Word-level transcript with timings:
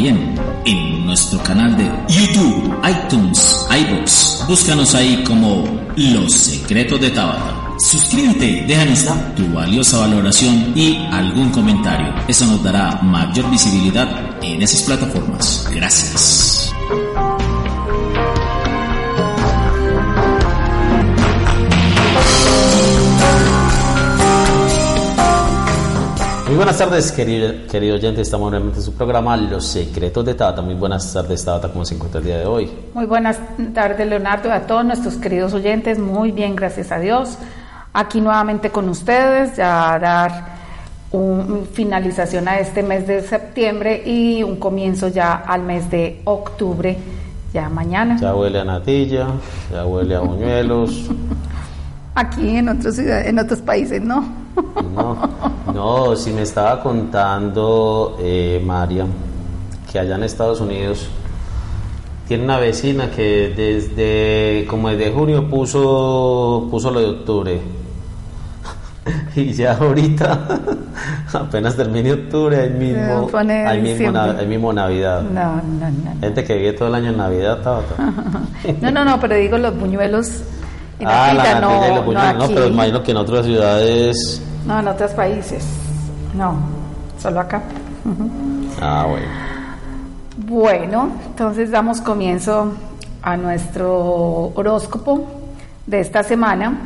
también 0.00 0.34
en 0.64 1.06
nuestro 1.06 1.42
canal 1.42 1.76
de 1.76 1.84
YouTube, 2.08 2.74
iTunes, 2.88 3.66
iBooks. 3.70 4.44
Búscanos 4.48 4.94
ahí 4.94 5.22
como 5.24 5.64
Los 5.96 6.32
Secretos 6.32 7.00
de 7.00 7.10
Tabata. 7.10 7.60
Suscríbete, 7.78 8.64
déjanos 8.66 9.06
tu 9.36 9.46
valiosa 9.54 9.98
valoración 9.98 10.72
y 10.76 10.96
algún 11.10 11.50
comentario. 11.50 12.14
Eso 12.28 12.46
nos 12.46 12.62
dará 12.62 13.00
mayor 13.02 13.50
visibilidad 13.50 14.08
en 14.42 14.62
esas 14.62 14.82
plataformas. 14.82 15.66
Gracias. 15.72 16.72
Buenas 26.60 26.76
tardes, 26.76 27.10
querido, 27.10 27.66
querido 27.70 27.94
oyente. 27.94 28.20
Estamos 28.20 28.50
nuevamente 28.50 28.80
en 28.80 28.84
su 28.84 28.92
programa 28.92 29.34
Los 29.34 29.64
Secretos 29.64 30.26
de 30.26 30.34
Tata. 30.34 30.60
Muy 30.60 30.74
buenas 30.74 31.10
tardes, 31.10 31.42
Tata. 31.42 31.70
¿Cómo 31.70 31.86
se 31.86 31.94
encuentra 31.94 32.18
el 32.18 32.26
día 32.26 32.36
de 32.36 32.44
hoy? 32.44 32.70
Muy 32.92 33.06
buenas 33.06 33.40
tardes, 33.72 34.06
Leonardo, 34.06 34.52
a 34.52 34.60
todos 34.60 34.84
nuestros 34.84 35.14
queridos 35.16 35.54
oyentes. 35.54 35.98
Muy 35.98 36.32
bien, 36.32 36.54
gracias 36.54 36.92
a 36.92 36.98
Dios. 36.98 37.38
Aquí 37.94 38.20
nuevamente 38.20 38.68
con 38.68 38.90
ustedes, 38.90 39.56
ya 39.56 39.94
a 39.94 39.98
dar 39.98 40.60
una 41.12 41.64
finalización 41.72 42.46
a 42.46 42.58
este 42.58 42.82
mes 42.82 43.06
de 43.06 43.22
septiembre 43.22 44.02
y 44.04 44.42
un 44.42 44.56
comienzo 44.56 45.08
ya 45.08 45.36
al 45.36 45.62
mes 45.62 45.90
de 45.90 46.20
octubre, 46.26 46.98
ya 47.54 47.70
mañana. 47.70 48.18
Ya 48.20 48.34
huele 48.34 48.60
a 48.60 48.64
natilla, 48.66 49.28
ya 49.72 49.86
huele 49.86 50.14
a 50.14 50.20
buñuelos. 50.20 51.08
Aquí 52.20 52.56
en 52.56 52.68
otros 52.68 52.98
en 52.98 53.38
otros 53.38 53.60
países, 53.60 54.02
¿no? 54.02 54.22
No, 54.94 55.16
no, 55.72 56.16
si 56.16 56.32
me 56.32 56.42
estaba 56.42 56.82
contando 56.82 58.18
eh, 58.20 58.62
María 58.64 59.06
que 59.90 59.98
allá 59.98 60.16
en 60.16 60.24
Estados 60.24 60.60
Unidos 60.60 61.08
tiene 62.28 62.44
una 62.44 62.58
vecina 62.58 63.10
que 63.10 63.54
desde 63.56 64.66
como 64.68 64.90
desde 64.90 65.10
junio 65.12 65.48
puso 65.48 66.68
puso 66.70 66.90
lo 66.90 67.00
de 67.00 67.06
octubre. 67.06 67.60
Y 69.34 69.52
ya 69.52 69.76
ahorita 69.76 70.60
apenas 71.32 71.74
termine 71.74 72.12
octubre 72.12 72.60
ahí 72.60 72.70
mismo 72.70 73.30
ahí 73.34 73.80
mismo, 73.80 74.18
ahí 74.18 74.46
mismo 74.46 74.72
Navidad. 74.72 75.22
No, 75.22 75.56
no, 75.56 75.90
no, 75.90 76.20
gente 76.20 76.44
que 76.44 76.54
vive 76.56 76.72
todo 76.74 76.88
el 76.88 76.96
año 76.96 77.10
en 77.10 77.16
Navidad 77.16 77.60
no 78.82 78.90
no 78.90 79.04
no 79.04 79.18
pero 79.20 79.36
digo 79.36 79.56
los 79.56 79.74
buñuelos 79.78 80.42
ah, 81.06 81.32
la 81.34 81.60
no, 81.60 81.96
y 81.96 82.00
buñuelos, 82.02 82.48
no, 82.48 82.54
pero 82.54 82.66
imagino 82.66 83.02
que 83.02 83.10
en 83.10 83.16
otras 83.16 83.46
ciudades 83.46 84.42
no, 84.66 84.78
en 84.78 84.88
otros 84.88 85.12
países. 85.12 85.64
No, 86.34 86.54
solo 87.18 87.40
acá. 87.40 87.62
Ah, 88.80 89.06
bueno. 89.08 89.26
Bueno, 90.36 91.10
entonces 91.26 91.70
damos 91.70 92.00
comienzo 92.00 92.74
a 93.22 93.36
nuestro 93.36 94.52
horóscopo 94.54 95.26
de 95.86 96.00
esta 96.00 96.22
semana. 96.22 96.78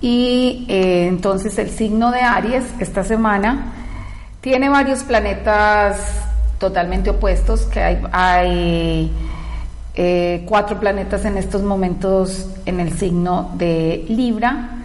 Y 0.00 0.66
eh, 0.68 1.08
entonces 1.08 1.58
el 1.58 1.70
signo 1.70 2.12
de 2.12 2.20
Aries 2.20 2.64
esta 2.78 3.02
semana 3.02 3.72
tiene 4.40 4.68
varios 4.68 5.02
planetas 5.02 5.98
totalmente 6.58 7.10
opuestos, 7.10 7.62
que 7.62 7.80
hay, 7.80 8.00
hay 8.12 9.12
eh, 9.98 10.44
cuatro 10.46 10.80
planetas 10.80 11.26
en 11.26 11.36
estos 11.36 11.62
momentos 11.62 12.48
en 12.64 12.80
el 12.80 12.92
signo 12.92 13.50
de 13.56 14.06
Libra 14.08 14.78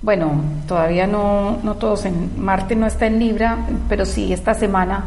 bueno, 0.00 0.40
todavía 0.68 1.06
no, 1.06 1.58
no 1.62 1.74
todos 1.74 2.04
en 2.04 2.40
Marte 2.40 2.76
no 2.76 2.86
está 2.86 3.06
en 3.06 3.18
Libra, 3.18 3.58
pero 3.88 4.06
sí 4.06 4.32
esta 4.32 4.54
semana 4.54 5.04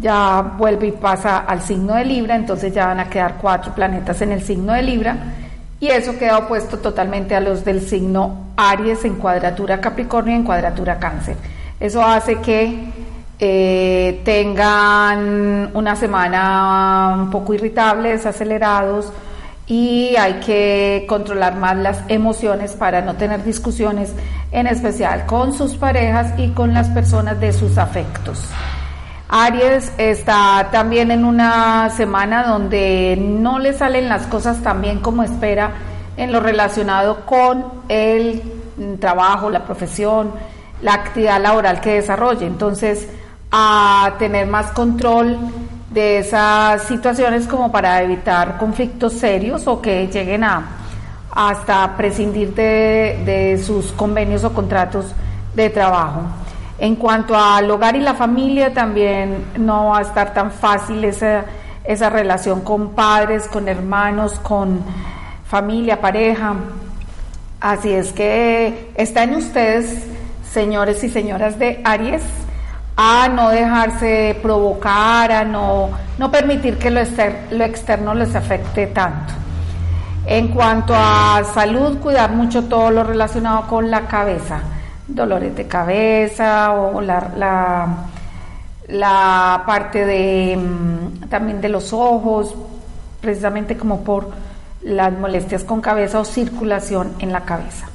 ya 0.00 0.56
vuelve 0.58 0.88
y 0.88 0.92
pasa 0.92 1.38
al 1.38 1.62
signo 1.62 1.94
de 1.94 2.04
Libra, 2.04 2.34
entonces 2.34 2.74
ya 2.74 2.86
van 2.86 2.98
a 2.98 3.08
quedar 3.08 3.36
cuatro 3.40 3.72
planetas 3.74 4.20
en 4.22 4.32
el 4.32 4.42
signo 4.42 4.72
de 4.72 4.82
Libra 4.82 5.16
y 5.78 5.86
eso 5.86 6.18
queda 6.18 6.38
opuesto 6.38 6.78
totalmente 6.78 7.36
a 7.36 7.40
los 7.40 7.64
del 7.64 7.80
signo 7.80 8.48
Aries 8.56 9.04
en 9.04 9.14
cuadratura 9.16 9.80
Capricornio 9.80 10.34
y 10.34 10.38
en 10.38 10.44
cuadratura 10.44 10.98
Cáncer. 10.98 11.36
Eso 11.78 12.02
hace 12.02 12.36
que 12.36 12.92
eh, 13.38 14.22
tengan 14.24 15.70
una 15.74 15.96
semana 15.96 17.14
un 17.18 17.30
poco 17.30 17.54
irritables, 17.54 18.26
acelerados, 18.26 19.12
y 19.66 20.14
hay 20.16 20.34
que 20.34 21.06
controlar 21.08 21.56
más 21.56 21.76
las 21.76 22.00
emociones 22.08 22.72
para 22.72 23.00
no 23.00 23.14
tener 23.14 23.42
discusiones, 23.44 24.12
en 24.52 24.66
especial 24.66 25.26
con 25.26 25.52
sus 25.52 25.76
parejas 25.76 26.38
y 26.38 26.50
con 26.50 26.74
las 26.74 26.88
personas 26.90 27.40
de 27.40 27.52
sus 27.52 27.78
afectos. 27.78 28.48
Aries 29.28 29.92
está 29.96 30.68
también 30.70 31.10
en 31.10 31.24
una 31.24 31.90
semana 31.90 32.44
donde 32.44 33.16
no 33.18 33.58
le 33.58 33.72
salen 33.72 34.08
las 34.08 34.26
cosas 34.26 34.62
tan 34.62 34.82
bien 34.82 35.00
como 35.00 35.22
espera 35.22 35.72
en 36.16 36.30
lo 36.30 36.40
relacionado 36.40 37.24
con 37.26 37.64
el 37.88 38.42
trabajo, 39.00 39.50
la 39.50 39.64
profesión, 39.64 40.32
la 40.82 40.94
actividad 40.94 41.40
laboral 41.40 41.80
que 41.80 41.94
desarrolle. 41.94 42.46
Entonces, 42.46 43.08
a 43.56 44.16
tener 44.18 44.48
más 44.48 44.72
control 44.72 45.38
de 45.88 46.18
esas 46.18 46.82
situaciones 46.82 47.46
como 47.46 47.70
para 47.70 48.02
evitar 48.02 48.58
conflictos 48.58 49.12
serios 49.12 49.68
o 49.68 49.80
que 49.80 50.08
lleguen 50.08 50.42
a 50.42 50.66
hasta 51.30 51.96
prescindir 51.96 52.52
de, 52.52 53.62
sus 53.64 53.92
convenios 53.92 54.42
o 54.42 54.52
contratos 54.52 55.06
de 55.54 55.70
trabajo. 55.70 56.22
En 56.80 56.96
cuanto 56.96 57.36
al 57.36 57.70
hogar 57.70 57.94
y 57.94 58.00
la 58.00 58.14
familia, 58.14 58.74
también 58.74 59.44
no 59.56 59.90
va 59.90 59.98
a 59.98 60.02
estar 60.02 60.34
tan 60.34 60.50
fácil 60.50 61.04
esa, 61.04 61.44
esa 61.84 62.10
relación 62.10 62.62
con 62.62 62.90
padres, 62.90 63.46
con 63.46 63.68
hermanos, 63.68 64.40
con 64.40 64.80
familia, 65.46 66.00
pareja. 66.00 66.56
Así 67.60 67.92
es 67.92 68.12
que 68.12 68.90
está 68.96 69.22
en 69.22 69.36
ustedes, 69.36 70.06
señores 70.52 71.04
y 71.04 71.08
señoras 71.08 71.56
de 71.56 71.80
Aries, 71.84 72.22
a 72.96 73.28
no 73.28 73.50
dejarse 73.50 74.38
provocar, 74.40 75.32
a 75.32 75.44
no, 75.44 75.90
no 76.18 76.30
permitir 76.30 76.78
que 76.78 76.90
lo, 76.90 77.00
lo 77.50 77.64
externo 77.64 78.14
les 78.14 78.34
afecte 78.34 78.86
tanto. 78.88 79.32
En 80.26 80.48
cuanto 80.48 80.94
a 80.96 81.42
salud, 81.52 81.98
cuidar 81.98 82.32
mucho 82.32 82.64
todo 82.64 82.90
lo 82.90 83.04
relacionado 83.04 83.66
con 83.66 83.90
la 83.90 84.06
cabeza, 84.06 84.60
dolores 85.06 85.54
de 85.54 85.66
cabeza 85.66 86.72
o 86.72 87.00
la, 87.00 87.30
la, 87.36 87.88
la 88.88 89.62
parte 89.66 90.06
de 90.06 90.56
mm, 90.56 91.28
también 91.28 91.60
de 91.60 91.68
los 91.68 91.92
ojos, 91.92 92.54
precisamente 93.20 93.76
como 93.76 94.02
por 94.02 94.30
las 94.82 95.12
molestias 95.12 95.64
con 95.64 95.80
cabeza 95.80 96.20
o 96.20 96.24
circulación 96.24 97.12
en 97.18 97.32
la 97.32 97.40
cabeza. 97.40 97.86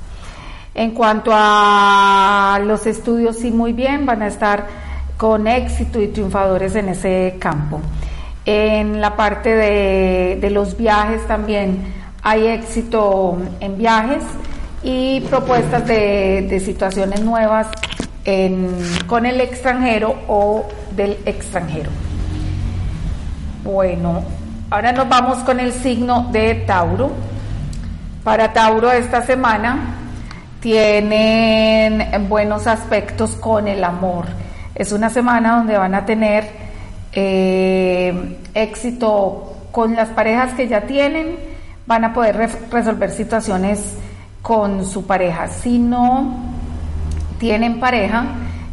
En 0.75 0.91
cuanto 0.91 1.31
a 1.33 2.59
los 2.63 2.85
estudios, 2.85 3.37
sí, 3.37 3.51
muy 3.51 3.73
bien, 3.73 4.05
van 4.05 4.21
a 4.21 4.27
estar 4.27 4.67
con 5.19 5.47
éxito 5.47 6.01
y 6.01 6.07
triunfadores 6.07 6.77
en 6.77 6.87
ese 6.87 7.35
campo. 7.39 7.81
En 8.45 9.01
la 9.01 9.17
parte 9.17 9.53
de, 9.53 10.49
los 10.49 10.77
viajes 10.77 11.27
también 11.27 11.93
hay 12.23 12.47
éxito 12.47 13.37
en 13.59 13.77
viajes 13.77 14.23
y 14.81 15.19
propuestas 15.29 15.85
de, 15.85 16.61
situaciones 16.63 17.19
nuevas 17.19 17.67
con 19.07 19.25
el 19.25 19.41
extranjero 19.41 20.15
o 20.29 20.65
del 20.95 21.17
extranjero. 21.25 21.89
Bueno, 23.65 24.23
ahora 24.69 24.93
nos 24.93 25.09
vamos 25.09 25.39
con 25.39 25.59
el 25.59 25.73
signo 25.73 26.29
de 26.31 26.55
Tauro. 26.65 27.11
Para 28.23 28.53
Tauro 28.53 28.89
esta 28.89 29.21
semana 29.21 29.97
tienen 30.61 32.05
buenos 32.29 32.67
aspectos 32.67 33.31
con 33.31 33.67
el 33.67 33.83
amor 33.83 34.25
es 34.79 34.93
una 34.93 35.09
semana 35.09 35.57
donde 35.57 35.77
van 35.77 35.93
a 35.93 36.05
tener 36.05 36.49
eh, 37.11 38.37
éxito 38.53 39.57
con 39.71 39.93
las 39.93 40.07
parejas 40.07 40.53
que 40.53 40.69
ya 40.69 40.81
tienen, 40.81 41.35
van 41.85 42.05
a 42.05 42.13
poder 42.13 42.49
resolver 42.71 43.11
situaciones 43.11 43.97
con 44.41 44.85
su 44.85 45.05
pareja. 45.05 45.49
Si 45.49 45.79
no 45.79 46.33
tienen 47.39 47.81
pareja, 47.81 48.23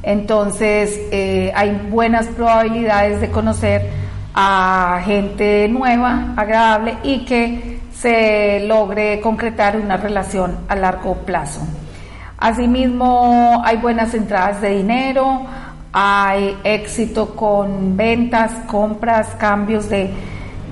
entonces 0.05 0.97
eh, 1.11 1.51
hay 1.57 1.73
buenas 1.91 2.27
probabilidades 2.29 3.21
de 3.21 3.29
conocer 3.33 3.91
a 4.33 5.01
gente 5.05 5.67
nueva, 5.69 6.35
agradable 6.37 6.99
y 7.03 7.25
que 7.25 7.81
se 7.93 8.61
logre 8.61 9.21
concretar 9.21 9.77
una 9.77 9.97
relación 9.97 10.57
a 10.69 10.77
largo 10.77 11.15
plazo. 11.15 11.67
Asimismo, 12.39 13.61
hay 13.65 13.79
buenas 13.79 14.15
entradas 14.15 14.61
de 14.61 14.77
dinero, 14.77 15.47
hay 15.93 16.57
éxito 16.65 17.35
con 17.35 17.97
ventas, 17.97 18.53
compras, 18.67 19.29
cambios 19.39 19.89
de, 19.89 20.11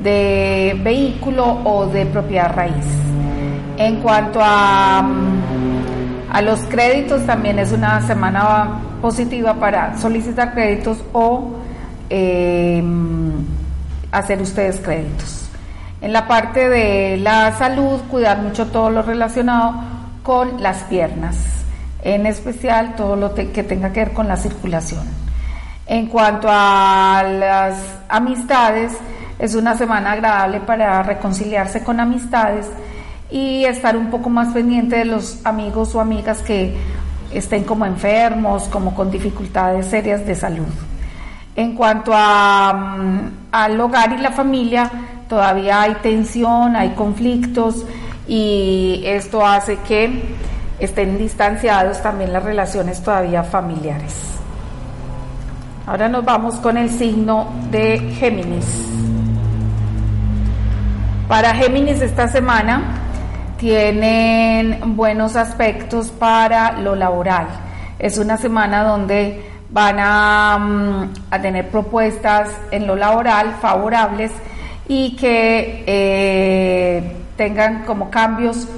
de 0.03 0.79
vehículo 0.83 1.61
o 1.65 1.87
de 1.87 2.07
propiedad 2.07 2.55
raíz. 2.55 2.87
En 3.77 4.01
cuanto 4.01 4.41
a, 4.43 5.05
a 6.31 6.43
los 6.43 6.61
créditos, 6.61 7.25
también 7.27 7.59
es 7.59 7.73
una 7.73 8.01
semana 8.03 8.81
positiva 9.01 9.55
para 9.55 9.97
solicitar 9.99 10.55
créditos 10.55 10.99
o 11.13 11.55
eh, 12.11 12.83
hacer 14.13 14.41
ustedes 14.41 14.81
créditos. 14.81 15.49
En 16.01 16.13
la 16.13 16.29
parte 16.29 16.69
de 16.69 17.17
la 17.17 17.53
salud, 17.53 18.01
cuidar 18.11 18.43
mucho 18.43 18.67
todo 18.67 18.91
lo 18.91 19.03
relacionado 19.03 19.75
con 20.23 20.63
las 20.63 20.83
piernas, 20.85 21.37
en 22.05 22.27
especial 22.27 22.95
todo 22.97 23.17
lo 23.17 23.35
que 23.35 23.65
tenga 23.65 23.93
que 23.93 24.01
ver 24.01 24.12
con 24.12 24.29
la 24.29 24.37
circulación. 24.37 25.05
En 25.87 26.06
cuanto 26.06 26.49
a 26.51 27.23
las 27.27 27.77
amistades, 28.09 28.93
es 29.39 29.55
una 29.55 29.77
semana 29.77 30.12
agradable 30.12 30.61
para 30.61 31.03
reconciliarse 31.03 31.83
con 31.83 32.01
amistades 32.01 32.67
y 33.31 33.65
estar 33.65 33.97
un 33.97 34.11
poco 34.11 34.31
más 34.31 34.53
pendiente 34.53 34.97
de 34.97 35.06
los 35.06 35.45
amigos 35.45 35.95
o 35.95 36.01
amigas 36.01 36.41
que 36.43 36.77
estén 37.33 37.65
como 37.65 37.85
enfermos, 37.85 38.65
como 38.65 38.95
con 38.95 39.11
dificultades 39.11 39.87
serias 39.87 40.25
de 40.25 40.35
salud. 40.35 40.69
En 41.56 41.75
cuanto 41.75 42.12
a, 42.15 42.97
mm, 42.99 43.31
al 43.51 43.81
hogar 43.81 44.12
y 44.12 44.19
la 44.19 44.31
familia, 44.31 44.91
todavía 45.29 45.83
hay 45.83 45.95
tensión, 45.97 46.77
hay 46.77 46.91
conflictos 46.91 47.85
y 48.29 49.03
esto 49.05 49.45
hace 49.45 49.79
que 49.79 50.23
estén 50.79 51.19
distanciados 51.19 52.03
también 52.03 52.32
las 52.32 52.43
relaciones 52.43 53.03
todavía 53.03 53.43
familiares. 53.44 54.35
Ahora 55.87 56.09
nos 56.09 56.25
vamos 56.25 56.55
con 56.56 56.76
el 56.76 56.91
signo 56.91 57.49
de 57.71 57.99
Géminis. 58.19 58.67
Para 61.29 61.55
Géminis 61.55 62.00
esta 62.00 62.29
semana 62.29 63.03
tienen 63.59 64.97
buenos 64.97 65.37
aspectos 65.37 66.11
para 66.11 66.73
lo 66.81 66.94
laboral. 66.94 67.47
Es 67.99 68.19
una 68.19 68.37
semana 68.37 68.85
donde 68.85 69.43
van 69.70 69.97
mm, 69.97 71.12
a, 71.31 71.43
tener 71.43 71.69
propuestas 71.69 72.50
en 72.70 72.87
lo 72.87 72.97
laboral 72.97 73.55
favorables 73.61 74.32
y 74.87 75.17
que 75.17 75.85
eh, 75.87 77.17
tengan 77.37 77.85
como 77.85 78.11
cambios 78.11 78.69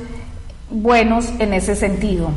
buenos 0.70 1.32
en 1.38 1.52
ese 1.52 1.76
sentido. 1.76 2.30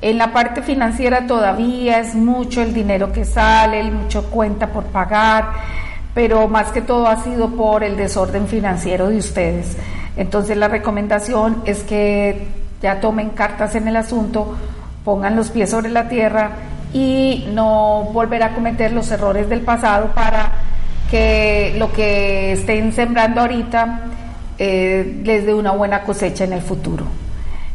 En 0.00 0.18
la 0.18 0.32
parte 0.32 0.62
financiera 0.62 1.26
todavía 1.26 2.00
es 2.00 2.14
mucho 2.14 2.60
el 2.60 2.74
dinero 2.74 3.12
que 3.12 3.24
sale, 3.24 3.82
mucho 3.84 4.30
cuenta 4.30 4.72
por 4.72 4.84
pagar, 4.86 5.50
pero 6.12 6.48
más 6.48 6.72
que 6.72 6.82
todo 6.82 7.06
ha 7.06 7.22
sido 7.22 7.50
por 7.50 7.84
el 7.84 7.96
desorden 7.96 8.48
financiero 8.48 9.08
de 9.08 9.18
ustedes. 9.18 9.76
Entonces 10.16 10.56
la 10.56 10.68
recomendación 10.68 11.62
es 11.64 11.84
que 11.84 12.48
ya 12.82 13.00
tomen 13.00 13.30
cartas 13.30 13.76
en 13.76 13.86
el 13.86 13.96
asunto, 13.96 14.56
pongan 15.04 15.36
los 15.36 15.50
pies 15.50 15.70
sobre 15.70 15.90
la 15.90 16.08
tierra 16.08 16.50
y 16.92 17.48
no 17.52 18.08
volver 18.12 18.42
a 18.42 18.54
cometer 18.54 18.92
los 18.92 19.10
errores 19.10 19.48
del 19.48 19.60
pasado 19.60 20.08
para 20.12 20.52
que 21.10 21.74
lo 21.78 21.92
que 21.92 22.52
estén 22.52 22.92
sembrando 22.92 23.40
ahorita 23.40 24.00
eh, 24.58 25.20
les 25.24 25.46
dé 25.46 25.54
una 25.54 25.70
buena 25.70 26.02
cosecha 26.02 26.44
en 26.44 26.54
el 26.54 26.62
futuro. 26.62 27.21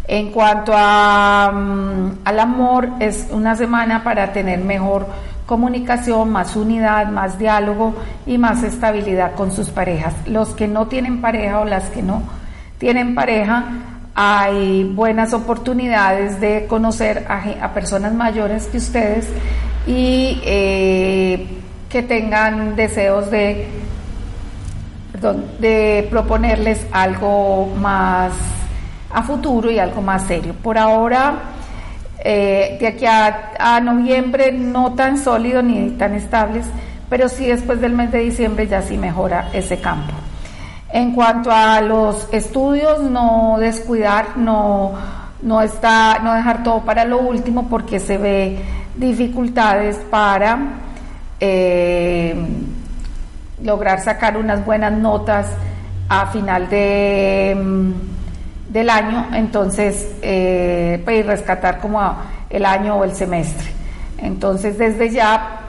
En 0.07 0.31
cuanto 0.31 0.71
a, 0.73 1.51
mm, 1.53 2.19
al 2.23 2.39
amor, 2.39 2.89
es 2.99 3.27
una 3.29 3.57
semana 3.57 4.03
para 4.03 4.31
tener 4.31 4.59
mejor 4.59 5.05
comunicación, 5.45 6.29
más 6.29 6.55
unidad, 6.55 7.07
más 7.09 7.37
diálogo 7.37 7.93
y 8.25 8.37
más 8.37 8.63
estabilidad 8.63 9.33
con 9.35 9.51
sus 9.51 9.69
parejas. 9.69 10.13
Los 10.25 10.49
que 10.49 10.67
no 10.67 10.87
tienen 10.87 11.19
pareja 11.19 11.59
o 11.59 11.65
las 11.65 11.85
que 11.89 12.03
no 12.03 12.21
tienen 12.77 13.15
pareja, 13.15 13.65
hay 14.13 14.83
buenas 14.83 15.33
oportunidades 15.33 16.39
de 16.39 16.67
conocer 16.67 17.25
a, 17.29 17.73
personas 17.73 18.13
mayores 18.13 18.65
que 18.67 18.77
ustedes 18.77 19.27
y 19.85 20.41
eh, 20.43 21.47
que 21.89 22.03
tengan 22.03 22.75
deseos 22.75 23.29
de, 23.29 23.67
de 25.59 26.07
proponerles 26.09 26.85
algo 26.91 27.73
más 27.79 28.31
a 29.11 29.23
futuro 29.23 29.71
y 29.71 29.79
algo 29.79 30.01
más 30.01 30.23
serio. 30.23 30.53
Por 30.61 30.77
ahora, 30.77 31.35
eh, 32.19 32.77
de 32.79 32.87
aquí 32.87 33.05
a, 33.05 33.79
noviembre 33.81 34.51
no 34.51 34.93
tan 34.93 35.17
sólido 35.17 35.61
ni 35.61 35.91
tan 35.91 36.13
estables, 36.13 36.65
pero 37.09 37.29
sí 37.29 37.45
después 37.45 37.79
del 37.79 37.93
mes 37.93 38.11
de 38.11 38.19
diciembre 38.19 38.67
ya 38.67 38.81
sí 38.81 38.97
mejora 38.97 39.49
ese 39.53 39.79
campo. 39.79 40.13
En 40.91 41.13
cuanto 41.13 41.51
a 41.51 41.81
los 41.81 42.27
estudios, 42.31 43.01
no 43.01 43.57
descuidar, 43.59 44.37
no, 44.37 44.93
no, 45.41 45.61
está, 45.61 46.19
no 46.19 46.33
dejar 46.33 46.63
todo 46.63 46.81
para 46.81 47.05
lo 47.05 47.19
último 47.19 47.67
porque 47.69 47.99
se 47.99 48.17
ve 48.17 48.57
dificultades 48.95 49.97
para 50.09 50.57
eh, 51.39 52.35
lograr 53.61 54.01
sacar 54.01 54.37
unas 54.37 54.65
buenas 54.65 54.93
notas 54.93 55.47
a 56.09 56.27
final 56.27 56.69
de, 56.69 57.55
mm, 57.55 58.16
del 58.69 58.89
año, 58.89 59.27
entonces 59.33 60.15
eh, 60.21 61.01
pues, 61.03 61.25
rescatar 61.25 61.79
como 61.79 62.01
el 62.49 62.65
año 62.65 62.95
o 62.97 63.03
el 63.03 63.13
semestre. 63.13 63.71
Entonces 64.17 64.77
desde 64.77 65.09
ya 65.09 65.59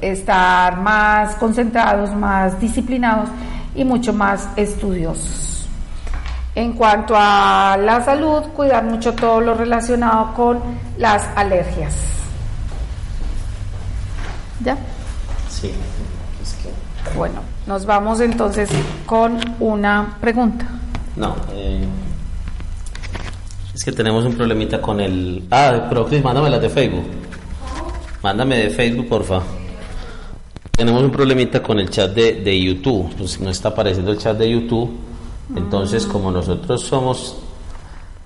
estar 0.00 0.80
más 0.80 1.36
concentrados, 1.36 2.14
más 2.14 2.60
disciplinados 2.60 3.28
y 3.74 3.84
mucho 3.84 4.12
más 4.12 4.48
estudiosos. 4.56 5.66
En 6.54 6.74
cuanto 6.74 7.14
a 7.16 7.78
la 7.80 8.04
salud, 8.04 8.42
cuidar 8.54 8.84
mucho 8.84 9.14
todo 9.14 9.40
lo 9.40 9.54
relacionado 9.54 10.34
con 10.34 10.60
las 10.98 11.26
alergias. 11.34 11.94
¿Ya? 14.62 14.76
Sí. 15.48 15.72
Bueno, 17.16 17.40
nos 17.66 17.86
vamos 17.86 18.20
entonces 18.20 18.68
con 19.06 19.38
una 19.60 20.16
pregunta. 20.20 20.66
No, 21.16 21.36
eh, 21.52 21.84
es 23.74 23.84
que 23.84 23.92
tenemos 23.92 24.24
un 24.24 24.34
problemita 24.34 24.80
con 24.80 25.00
el... 25.00 25.44
Ah, 25.50 25.86
pero 25.88 26.06
Cris, 26.06 26.22
mándame 26.22 26.50
la 26.50 26.58
de 26.58 26.68
Facebook. 26.68 27.04
Mándame 28.22 28.56
de 28.58 28.70
Facebook, 28.70 29.08
por 29.08 29.24
favor 29.24 29.62
tenemos 30.82 31.02
un 31.02 31.10
problemita 31.10 31.62
con 31.62 31.78
el 31.78 31.90
chat 31.90 32.12
de, 32.12 32.40
de 32.40 32.60
YouTube, 32.60 33.14
pues 33.16 33.38
no 33.40 33.50
está 33.50 33.68
apareciendo 33.68 34.10
el 34.10 34.18
chat 34.18 34.36
de 34.36 34.50
YouTube, 34.50 34.90
entonces 35.54 36.06
como 36.06 36.30
nosotros 36.32 36.82
somos 36.82 37.36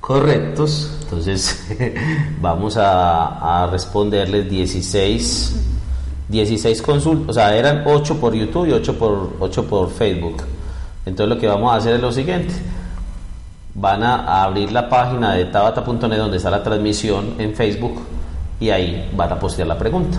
correctos, 0.01 0.97
entonces 1.03 1.67
vamos 2.41 2.77
a, 2.77 3.65
a 3.65 3.67
responderles 3.67 4.49
16, 4.49 5.57
16 6.29 6.83
consultas, 6.83 7.29
o 7.29 7.33
sea, 7.35 7.55
eran 7.55 7.83
8 7.85 8.19
por 8.19 8.33
YouTube 8.33 8.69
y 8.69 8.73
8 8.73 8.97
por, 8.97 9.37
8 9.41 9.67
por 9.67 9.91
Facebook. 9.91 10.43
Entonces 11.05 11.35
lo 11.35 11.41
que 11.41 11.49
vamos 11.49 11.73
a 11.73 11.77
hacer 11.77 11.97
es 11.97 12.01
lo 12.01 12.11
siguiente, 12.13 12.55
van 13.77 14.03
a, 14.03 14.43
abrir 14.43 14.73
la 14.73 14.89
página 14.89 15.35
de 15.35 15.45
tabata.net 15.47 16.17
donde 16.17 16.39
está 16.39 16.51
la 16.51 16.63
transmisión 16.63 17.35
en 17.39 17.55
Facebook 17.55 18.01
y 18.59 18.71
ahí 18.71 19.11
van 19.15 19.33
a 19.33 19.39
postear 19.39 19.69
la 19.69 19.79
pregunta. 19.79 20.19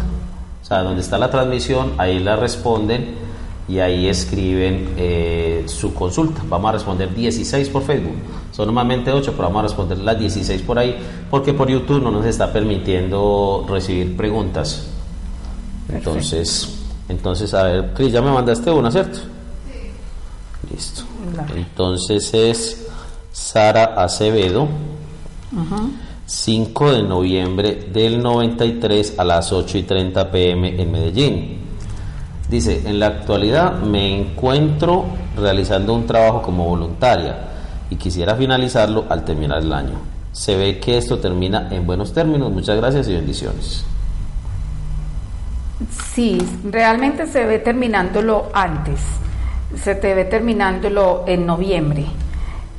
O 0.61 0.65
sea, 0.65 0.83
donde 0.83 1.01
está 1.01 1.17
la 1.17 1.31
transmisión, 1.31 1.93
ahí 1.97 2.19
la 2.19 2.35
responden 2.35 3.15
y 3.67 3.79
ahí 3.79 4.07
escriben 4.07 4.93
eh, 4.97 5.63
su 5.67 5.93
consulta. 5.93 6.41
Vamos 6.47 6.69
a 6.69 6.71
responder 6.73 7.13
16 7.13 7.69
por 7.69 7.83
Facebook. 7.83 8.15
Son 8.51 8.67
normalmente 8.67 9.11
8, 9.11 9.33
pero 9.35 9.47
vamos 9.47 9.59
a 9.59 9.63
responder 9.63 9.97
las 9.99 10.19
16 10.19 10.61
por 10.61 10.77
ahí, 10.77 10.97
porque 11.29 11.53
por 11.53 11.67
YouTube 11.67 12.01
no 12.01 12.11
nos 12.11 12.25
está 12.25 12.51
permitiendo 12.53 13.65
recibir 13.67 14.15
preguntas. 14.15 14.87
Entonces, 15.89 16.77
entonces 17.09 17.53
a 17.53 17.63
ver, 17.63 17.93
Cris, 17.93 18.11
ya 18.11 18.21
me 18.21 18.31
mandaste 18.31 18.69
una, 18.69 18.91
¿cierto? 18.91 19.19
Sí. 19.19 20.73
Listo. 20.73 21.03
Entonces 21.55 22.33
es 22.33 22.86
Sara 23.47 23.93
Acevedo. 23.95 24.67
5 26.25 26.91
de 26.91 27.03
noviembre 27.03 27.87
del 27.93 28.21
93 28.21 29.17
a 29.17 29.23
las 29.23 29.53
8 29.53 29.77
y 29.77 29.83
30 29.83 30.29
pm 30.29 30.81
en 30.81 30.91
Medellín. 30.91 31.57
Dice, 32.49 32.83
en 32.85 32.99
la 32.99 33.07
actualidad 33.07 33.79
me 33.79 34.19
encuentro 34.19 35.05
realizando 35.37 35.93
un 35.93 36.05
trabajo 36.05 36.41
como 36.41 36.65
voluntaria 36.65 37.37
y 37.89 37.95
quisiera 37.95 38.35
finalizarlo 38.35 39.05
al 39.07 39.23
terminar 39.23 39.59
el 39.59 39.71
año. 39.71 39.95
Se 40.33 40.57
ve 40.57 40.79
que 40.79 40.97
esto 40.97 41.19
termina 41.19 41.69
en 41.71 41.87
buenos 41.87 42.11
términos. 42.11 42.51
Muchas 42.51 42.75
gracias 42.75 43.07
y 43.07 43.13
bendiciones. 43.13 43.85
Sí, 46.13 46.37
realmente 46.65 47.27
se 47.27 47.45
ve 47.45 47.59
terminándolo 47.59 48.49
antes. 48.53 48.99
se 49.81 49.95
te 49.95 50.13
ve 50.15 50.25
terminándolo 50.25 51.23
en 51.27 51.45
noviembre. 51.45 52.07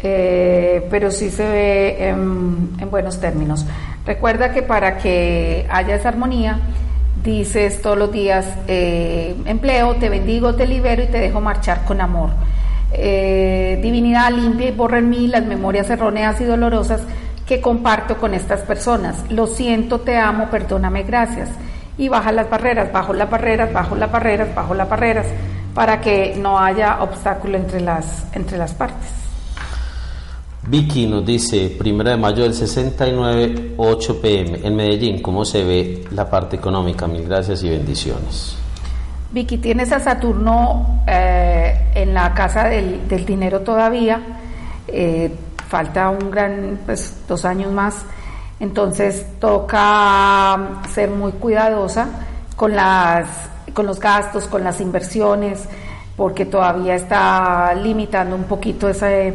Eh, 0.00 0.86
pero 0.90 1.10
sí 1.10 1.30
se 1.30 1.48
ve 1.48 2.08
en, 2.08 2.70
en 2.78 2.90
buenos 2.90 3.20
términos. 3.20 3.66
Recuerda 4.06 4.52
que 4.52 4.62
para 4.62 4.98
que 4.98 5.66
haya 5.70 5.96
esa 5.96 6.10
armonía, 6.10 6.60
dices 7.22 7.82
todos 7.82 7.98
los 7.98 8.12
días, 8.12 8.46
eh, 8.68 9.36
empleo, 9.44 9.96
te 9.96 10.08
bendigo, 10.08 10.54
te 10.54 10.66
libero 10.66 11.02
y 11.02 11.06
te 11.06 11.18
dejo 11.18 11.40
marchar 11.40 11.84
con 11.84 12.00
amor. 12.00 12.30
Eh, 12.92 13.78
divinidad 13.82 14.30
limpia 14.30 14.68
y 14.68 14.72
borra 14.72 14.98
en 14.98 15.10
mí 15.10 15.26
las 15.26 15.44
memorias 15.44 15.90
erróneas 15.90 16.40
y 16.40 16.44
dolorosas 16.44 17.02
que 17.46 17.60
comparto 17.60 18.16
con 18.16 18.34
estas 18.34 18.60
personas. 18.60 19.24
Lo 19.30 19.46
siento, 19.46 20.00
te 20.00 20.16
amo, 20.16 20.48
perdóname, 20.50 21.02
gracias. 21.02 21.50
Y 21.98 22.08
baja 22.08 22.30
las 22.32 22.48
barreras, 22.48 22.92
bajo 22.92 23.12
las 23.12 23.28
barreras, 23.28 23.72
bajo 23.72 23.96
las 23.96 24.10
barreras, 24.10 24.54
bajo 24.54 24.74
las 24.74 24.88
barreras, 24.88 25.26
para 25.74 26.00
que 26.00 26.36
no 26.38 26.58
haya 26.58 27.02
obstáculo 27.02 27.56
entre 27.56 27.80
las, 27.80 28.24
entre 28.32 28.56
las 28.56 28.72
partes. 28.72 29.17
Vicky 30.68 31.06
nos 31.06 31.24
dice, 31.24 31.74
primero 31.78 32.10
de 32.10 32.18
mayo 32.18 32.42
del 32.42 32.52
69, 32.52 33.72
8 33.78 34.20
pm, 34.20 34.60
en 34.62 34.76
Medellín, 34.76 35.22
¿cómo 35.22 35.42
se 35.42 35.64
ve 35.64 36.04
la 36.10 36.28
parte 36.28 36.56
económica? 36.56 37.06
Mil 37.06 37.26
gracias 37.26 37.62
y 37.62 37.70
bendiciones. 37.70 38.54
Vicky, 39.32 39.56
tienes 39.56 39.90
a 39.92 40.00
Saturno 40.00 41.04
eh, 41.06 41.90
en 41.94 42.12
la 42.12 42.34
casa 42.34 42.64
del, 42.64 43.08
del 43.08 43.24
dinero 43.24 43.60
todavía, 43.60 44.20
eh, 44.86 45.32
falta 45.68 46.10
un 46.10 46.30
gran, 46.30 46.80
pues 46.84 47.16
dos 47.26 47.46
años 47.46 47.72
más, 47.72 48.04
entonces 48.60 49.24
toca 49.40 50.82
ser 50.92 51.08
muy 51.08 51.32
cuidadosa 51.32 52.08
con, 52.56 52.76
las, 52.76 53.26
con 53.72 53.86
los 53.86 53.98
gastos, 53.98 54.46
con 54.46 54.64
las 54.64 54.82
inversiones, 54.82 55.66
porque 56.14 56.44
todavía 56.44 56.94
está 56.94 57.72
limitando 57.74 58.36
un 58.36 58.44
poquito 58.44 58.86
ese 58.86 59.32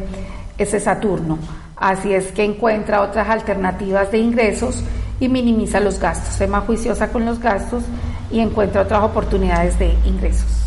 ese 0.57 0.79
Saturno. 0.79 1.37
Así 1.75 2.13
es 2.13 2.31
que 2.31 2.43
encuentra 2.43 3.01
otras 3.01 3.29
alternativas 3.29 4.11
de 4.11 4.19
ingresos 4.19 4.83
y 5.19 5.27
minimiza 5.27 5.79
los 5.79 5.99
gastos. 5.99 6.35
Sé 6.35 6.47
más 6.47 6.65
juiciosa 6.65 7.11
con 7.11 7.25
los 7.25 7.39
gastos 7.39 7.83
y 8.31 8.39
encuentra 8.39 8.81
otras 8.81 9.03
oportunidades 9.03 9.77
de 9.79 9.93
ingresos. 10.05 10.63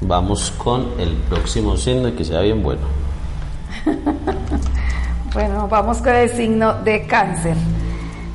Vamos 0.00 0.52
con 0.58 1.00
el 1.00 1.14
próximo 1.28 1.76
signo 1.76 2.08
y 2.08 2.12
que 2.12 2.24
sea 2.24 2.40
bien 2.40 2.62
bueno. 2.62 2.82
bueno, 5.34 5.68
vamos 5.68 5.98
con 5.98 6.14
el 6.14 6.30
signo 6.30 6.74
de 6.82 7.06
cáncer. 7.06 7.56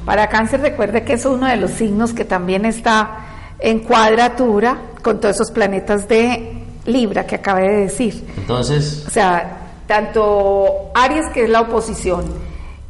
Para 0.06 0.30
cáncer 0.30 0.62
recuerde 0.62 1.04
que 1.04 1.14
es 1.14 1.26
uno 1.26 1.48
de 1.48 1.58
los 1.58 1.72
signos 1.72 2.14
que 2.14 2.24
también 2.24 2.66
está 2.66 3.26
en 3.60 3.80
cuadratura 3.80 4.78
con 5.02 5.20
todos 5.20 5.36
esos 5.36 5.52
planetas 5.52 6.08
de 6.08 6.64
Libra 6.86 7.26
que 7.26 7.36
acabé 7.36 7.70
de 7.70 7.78
decir. 7.82 8.26
Entonces... 8.38 9.04
O 9.06 9.12
sea, 9.12 9.67
tanto 9.88 10.92
Aries, 10.94 11.26
que 11.34 11.46
es 11.46 11.50
la 11.50 11.62
oposición, 11.62 12.26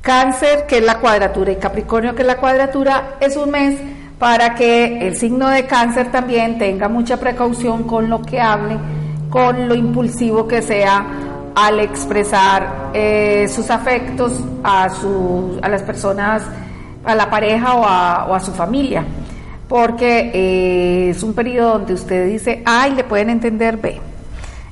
Cáncer, 0.02 0.66
que 0.68 0.78
es 0.78 0.84
la 0.84 1.00
cuadratura, 1.00 1.52
y 1.52 1.58
Capricornio, 1.58 2.16
que 2.16 2.22
es 2.22 2.28
la 2.28 2.38
cuadratura, 2.38 3.18
es 3.20 3.36
un 3.36 3.52
mes 3.52 3.78
para 4.18 4.56
que 4.56 5.06
el 5.06 5.16
signo 5.16 5.50
de 5.50 5.66
cáncer 5.66 6.12
también 6.12 6.58
tenga 6.58 6.88
mucha 6.88 7.18
precaución 7.18 7.84
con 7.84 8.10
lo 8.10 8.22
que 8.22 8.40
hable, 8.40 8.78
con 9.30 9.68
lo 9.68 9.76
impulsivo 9.76 10.48
que 10.48 10.62
sea 10.62 11.06
al 11.56 11.80
expresar 11.80 12.92
eh, 12.94 13.48
sus 13.50 13.70
afectos 13.70 14.42
a, 14.64 14.88
a 15.62 15.70
las 15.70 15.84
personas, 15.84 16.44
a 17.04 17.14
la 17.14 17.30
pareja 17.30 17.76
o 17.76 17.84
a, 17.84 18.28
o 18.30 18.34
a 18.34 18.40
su 18.40 18.54
familia, 18.54 19.04
porque 19.68 20.32
eh, 20.34 21.10
es 21.10 21.22
un 21.22 21.34
periodo 21.34 21.74
donde 21.74 21.94
usted 21.94 22.28
dice, 22.28 22.64
ay, 22.66 22.94
le 22.94 23.04
pueden 23.04 23.30
entender, 23.30 23.78
ve 23.78 24.00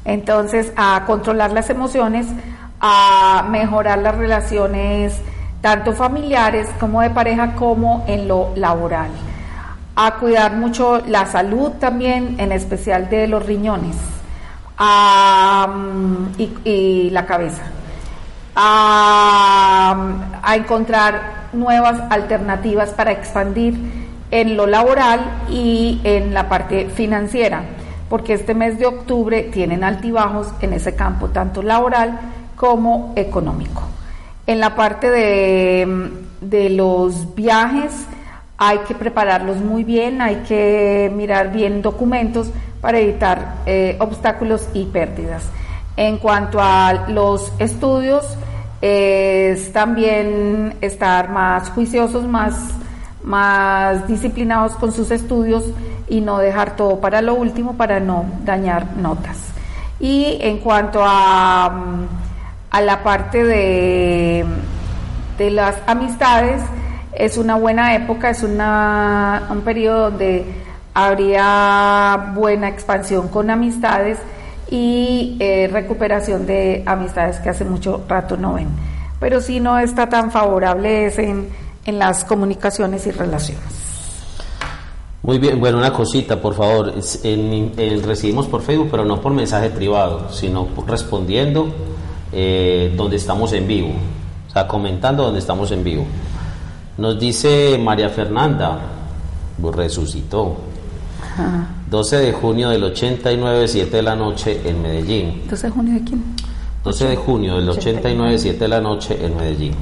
entonces, 0.05 0.71
a 0.77 1.03
controlar 1.07 1.51
las 1.51 1.69
emociones, 1.71 2.27
a 2.79 3.47
mejorar 3.49 3.97
las 3.99 4.15
relaciones 4.15 5.19
tanto 5.61 5.93
familiares 5.93 6.69
como 6.79 7.01
de 7.01 7.09
pareja 7.09 7.55
como 7.55 8.05
en 8.07 8.27
lo 8.27 8.51
laboral. 8.55 9.09
A 9.95 10.15
cuidar 10.15 10.55
mucho 10.55 11.01
la 11.07 11.25
salud 11.25 11.71
también, 11.79 12.35
en 12.39 12.51
especial 12.51 13.09
de 13.09 13.27
los 13.27 13.43
riñones 13.43 13.95
y, 16.37 17.09
la 17.09 17.25
cabeza. 17.25 17.63
A, 18.55 20.53
encontrar 20.55 21.47
nuevas 21.53 21.99
alternativas 22.11 22.91
para 22.91 23.11
expandir 23.11 23.75
en 24.29 24.55
lo 24.55 24.67
laboral 24.67 25.21
y 25.49 25.99
en 26.03 26.33
la 26.33 26.47
parte 26.47 26.89
financiera 26.89 27.63
porque 28.09 28.33
este 28.33 28.53
mes 28.53 28.77
de 28.79 28.85
octubre 28.85 29.43
tienen 29.43 29.83
altibajos 29.83 30.47
en 30.61 30.73
ese 30.73 30.95
campo, 30.95 31.29
tanto 31.29 31.63
laboral 31.63 32.19
como 32.55 33.13
económico. 33.15 33.83
En 34.47 34.59
la 34.59 34.75
parte 34.75 35.09
de, 35.09 36.69
los 36.69 37.35
viajes 37.35 38.05
hay 38.57 38.77
que 38.79 38.95
prepararlos 38.95 39.57
muy 39.57 39.83
bien, 39.83 40.21
hay 40.21 40.37
que 40.47 41.11
mirar 41.15 41.51
bien 41.51 41.81
documentos 41.81 42.51
para 42.79 42.99
evitar 42.99 43.55
eh, 43.65 43.97
obstáculos 43.99 44.67
y 44.73 44.85
pérdidas. 44.85 45.43
En 45.97 46.17
cuanto 46.17 46.59
a 46.61 47.07
los 47.07 47.51
estudios, 47.57 48.37
es 48.81 49.73
también 49.73 50.75
estar 50.81 51.29
más 51.29 51.69
juiciosos, 51.71 52.25
más, 52.27 52.69
más 53.25 54.07
disciplinados 54.07 54.73
con 54.73 54.91
sus 54.91 55.11
estudios 55.11 55.65
y 56.07 56.21
no 56.21 56.37
dejar 56.37 56.75
todo 56.75 56.99
para 57.01 57.21
lo 57.21 57.33
último 57.33 57.75
para 57.75 57.99
no 57.99 58.25
dañar 58.45 58.95
notas. 58.97 59.37
Y 59.99 60.37
en 60.41 60.59
cuanto 60.59 61.01
a, 61.03 61.69
mm, 61.69 62.07
a 62.71 62.81
la 62.81 63.03
parte 63.03 63.43
de, 63.43 64.45
de 65.37 65.51
las 65.51 65.75
amistades, 65.87 66.61
es 67.13 67.37
una 67.37 67.55
buena 67.55 67.95
época, 67.95 68.29
es 68.29 68.43
una, 68.43 69.47
un 69.49 69.61
periodo 69.61 70.11
donde 70.11 70.45
habría 70.93 72.33
buena 72.35 72.69
expansión 72.69 73.27
con 73.29 73.49
amistades 73.49 74.19
y 74.69 75.37
eh, 75.39 75.69
recuperación 75.71 76.45
de 76.45 76.83
amistades 76.85 77.39
que 77.39 77.49
hace 77.49 77.65
mucho 77.65 78.03
rato 78.07 78.37
no 78.37 78.53
ven. 78.53 78.67
Pero 79.19 79.41
si 79.41 79.59
no 79.59 79.79
está 79.79 80.09
tan 80.09 80.31
favorable 80.31 81.05
es 81.05 81.17
en, 81.17 81.47
en 81.85 81.99
las 81.99 82.25
comunicaciones 82.25 83.07
y 83.07 83.11
relaciones. 83.11 83.63
Muy 85.25 85.39
bien, 85.39 85.59
bueno, 85.59 85.79
una 85.79 85.91
cosita, 85.91 86.39
por 86.39 86.53
favor. 86.53 86.93
recibimos 86.93 88.47
por 88.47 88.61
Facebook, 88.61 88.89
pero 88.91 89.05
no 89.05 89.19
por 89.19 89.33
mensaje 89.33 89.71
privado, 89.71 90.29
sino 90.31 90.67
respondiendo 90.85 91.67
eh, 92.31 92.93
donde 92.95 93.15
estamos 93.15 93.51
en 93.53 93.67
vivo. 93.67 93.93
O 94.47 94.51
sea, 94.51 94.67
comentando 94.67 95.23
donde 95.23 95.39
estamos 95.39 95.71
en 95.71 95.83
vivo. 95.83 96.05
Nos 96.97 97.19
dice 97.19 97.77
María 97.83 98.09
Fernanda, 98.09 98.79
pues 99.59 99.75
resucitó. 99.75 100.57
12 101.89 102.17
de 102.17 102.31
junio 102.31 102.69
del 102.69 102.83
89, 102.83 103.67
7 103.67 103.95
de 103.95 104.01
la 104.03 104.15
noche 104.15 104.61
en 104.63 104.81
Medellín. 104.81 105.43
¿12 105.49 105.61
de 105.61 105.69
junio 105.69 105.93
de 105.95 106.03
quién? 106.03 106.23
12 106.83 107.07
de 107.07 107.15
junio 107.15 107.55
del 107.55 107.69
89, 107.69 108.37
7 108.37 108.59
de 108.59 108.67
la 108.67 108.79
noche 108.79 109.25
en 109.25 109.35
Medellín. 109.35 109.73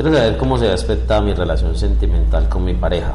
Quiero 0.00 0.16
saber 0.16 0.38
cómo 0.38 0.56
se 0.56 0.66
ha 0.66 1.20
mi 1.20 1.34
relación 1.34 1.76
sentimental 1.76 2.48
con 2.48 2.64
mi 2.64 2.72
pareja. 2.72 3.12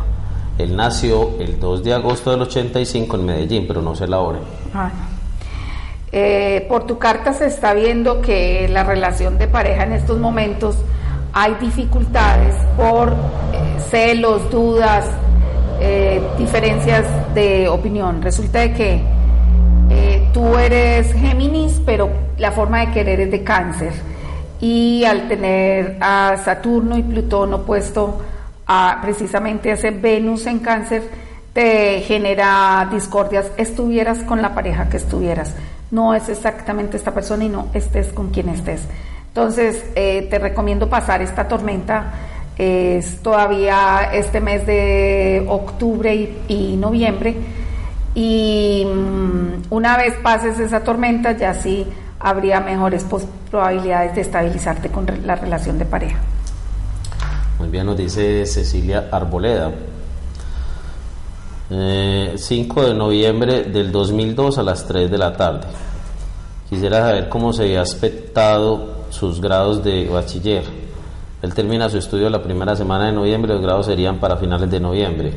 Él 0.60 0.75
nació 0.75 1.32
el 1.39 1.60
2 1.60 1.84
de 1.84 1.96
agosto 1.96 2.30
del 2.30 2.44
85 2.44 3.15
en 3.15 3.25
Medellín, 3.25 3.65
pero 3.68 3.82
no 3.82 3.96
sé 3.96 4.08
la 4.08 4.20
hora. 4.20 4.38
Eh, 6.12 6.63
por 6.70 6.86
tu 6.86 7.00
carta 7.00 7.34
se 7.34 7.48
está 7.48 7.74
viendo 7.74 8.22
que 8.22 8.70
la 8.70 8.84
relación 8.84 9.39
de 9.39 9.48
pareja 9.48 9.86
en 9.86 9.94
estos 9.94 10.20
momentos 10.20 10.75
hay 11.34 11.56
dificultades 11.56 12.56
por 12.77 13.10
eh, 13.10 13.15
celos, 13.89 14.51
dudas, 14.51 15.08
eh, 15.82 16.22
diferencias 16.38 17.08
de 17.34 17.68
opinión. 17.68 18.22
Resulta 18.22 18.60
de 18.60 18.74
que 18.74 19.01
tú 20.34 20.56
eres 20.56 21.12
Géminis, 21.13 21.82
pero 21.84 22.12
la 22.38 22.51
forma 22.51 22.82
de 22.82 22.92
querer 22.92 23.22
es 23.22 23.32
de 23.32 23.44
cáncer. 23.44 24.14
Y 24.62 25.04
al 25.04 25.28
tener 25.28 25.98
a 26.00 26.38
Saturno 26.44 26.98
y 26.98 27.04
Plutón 27.04 27.54
opuesto, 27.54 28.22
a 28.68 29.00
precisamente 29.02 29.72
ese 29.72 29.92
Venus 29.92 30.46
en 30.48 30.60
cáncer 30.60 31.04
te 31.54 32.02
genera 32.02 32.88
discordias, 32.92 33.52
estuvieras 33.56 34.20
con 34.20 34.42
la 34.42 34.54
pareja 34.54 34.90
que 34.90 34.98
estuvieras. 34.98 35.54
No 35.92 36.14
es 36.14 36.28
exactamente 36.28 36.98
esta 36.98 37.14
persona 37.14 37.46
y 37.46 37.50
no 37.50 37.70
estés 37.74 38.12
con 38.12 38.30
quien 38.30 38.50
estés. 38.50 38.82
Entonces, 39.28 39.86
eh, 39.96 40.28
te 40.30 40.40
recomiendo 40.40 40.90
pasar 40.90 41.22
esta 41.22 41.48
tormenta. 41.48 42.12
Es 42.58 43.22
todavía 43.22 44.10
este 44.14 44.42
mes 44.42 44.66
de 44.66 45.46
octubre 45.48 46.14
y, 46.48 46.76
noviembre. 46.78 47.36
Y 48.16 48.86
mm, 48.86 49.74
una 49.74 49.98
vez 49.98 50.16
pases 50.24 50.60
esa 50.60 50.84
tormenta, 50.84 51.34
ya 51.34 51.54
sí 51.54 51.86
habría 52.20 52.60
mejores 52.60 53.06
probabilidades 53.56 54.16
de 54.16 54.22
estabilizarte 54.22 54.90
con 54.90 55.08
la 55.26 55.36
relación 55.36 55.78
de 55.78 55.86
pareja. 55.86 56.18
Muy 57.58 57.70
bien, 57.70 57.86
nos 57.86 57.96
dice 57.96 58.46
Cecilia 58.46 59.08
Arboleda. 59.10 59.72
5 61.70 61.72
eh, 61.72 62.86
de 62.86 62.94
noviembre 62.94 63.64
del 63.64 63.94
2002 63.94 64.58
a 64.58 64.64
las 64.64 64.86
3 64.86 65.10
de 65.10 65.18
la 65.18 65.38
tarde. 65.38 65.68
Quisiera 66.70 67.00
saber 67.00 67.30
cómo 67.30 67.54
se 67.54 67.64
había 67.64 67.82
aspectado 67.82 69.06
sus 69.10 69.40
grados 69.40 69.82
de 69.82 70.10
bachiller. 70.10 70.66
Él 71.42 71.54
termina 71.54 71.90
su 71.90 71.98
estudio 71.98 72.30
la 72.30 72.44
primera 72.44 72.76
semana 72.76 73.06
de 73.06 73.14
noviembre, 73.14 73.54
los 73.54 73.62
grados 73.62 73.86
serían 73.86 74.20
para 74.20 74.36
finales 74.36 74.70
de 74.70 74.80
noviembre. 74.82 75.32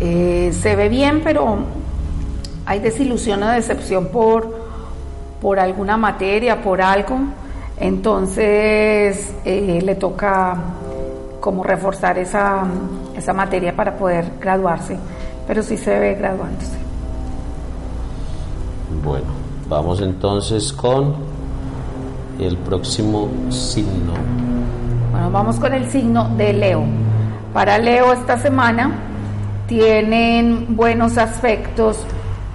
Eh, 0.00 0.50
se 0.52 0.76
ve 0.76 0.90
bien, 0.90 1.22
pero 1.24 1.85
hay 2.66 2.80
desilusión 2.80 3.42
o 3.44 3.48
decepción 3.48 4.08
por, 4.08 4.52
por 5.40 5.60
alguna 5.60 5.96
materia, 5.96 6.60
por 6.60 6.82
algo. 6.82 7.16
Entonces 7.78 9.32
eh, 9.44 9.80
le 9.82 9.94
toca 9.94 10.56
como 11.40 11.62
reforzar 11.62 12.18
esa, 12.18 12.64
esa 13.16 13.32
materia 13.32 13.74
para 13.76 13.96
poder 13.96 14.32
graduarse, 14.40 14.96
pero 15.46 15.62
sí 15.62 15.76
se 15.76 15.96
ve 15.96 16.14
graduándose. 16.14 16.76
Bueno, 19.04 19.26
vamos 19.68 20.00
entonces 20.00 20.72
con 20.72 21.14
el 22.40 22.56
próximo 22.58 23.28
signo. 23.50 24.14
Bueno, 25.12 25.30
vamos 25.30 25.60
con 25.60 25.72
el 25.72 25.88
signo 25.88 26.30
de 26.36 26.52
Leo. 26.52 26.84
Para 27.52 27.78
Leo 27.78 28.12
esta 28.12 28.38
semana 28.38 28.92
tienen 29.68 30.74
buenos 30.76 31.16
aspectos 31.16 31.98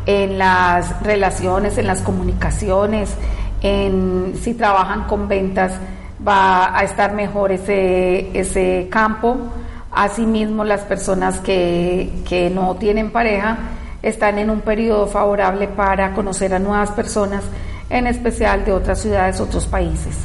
en 0.06 0.38
las 0.38 1.02
relaciones, 1.04 1.78
en 1.78 1.88
las 1.88 2.02
comunicaciones, 2.02 3.14
en 3.62 4.34
si 4.42 4.54
trabajan 4.54 5.04
con 5.06 5.28
ventas 5.28 5.74
va 6.26 6.78
a 6.78 6.84
estar 6.84 7.14
mejor 7.14 7.52
ese, 7.52 8.38
ese 8.38 8.88
campo. 8.92 9.38
Asimismo, 9.92 10.64
las 10.64 10.82
personas 10.82 11.40
que, 11.40 12.10
que 12.28 12.50
no 12.50 12.76
tienen 12.76 13.12
pareja 13.12 13.58
están 14.02 14.40
en 14.40 14.50
un 14.50 14.62
periodo 14.62 15.08
favorable 15.08 15.68
para 15.68 16.14
conocer 16.14 16.54
a 16.54 16.60
nuevas 16.60 16.92
personas, 16.92 17.44
en 17.90 18.08
especial 18.08 18.66
de 18.66 18.72
otras 18.72 19.02
ciudades, 19.02 19.40
otros 19.40 19.66
países. 19.68 20.18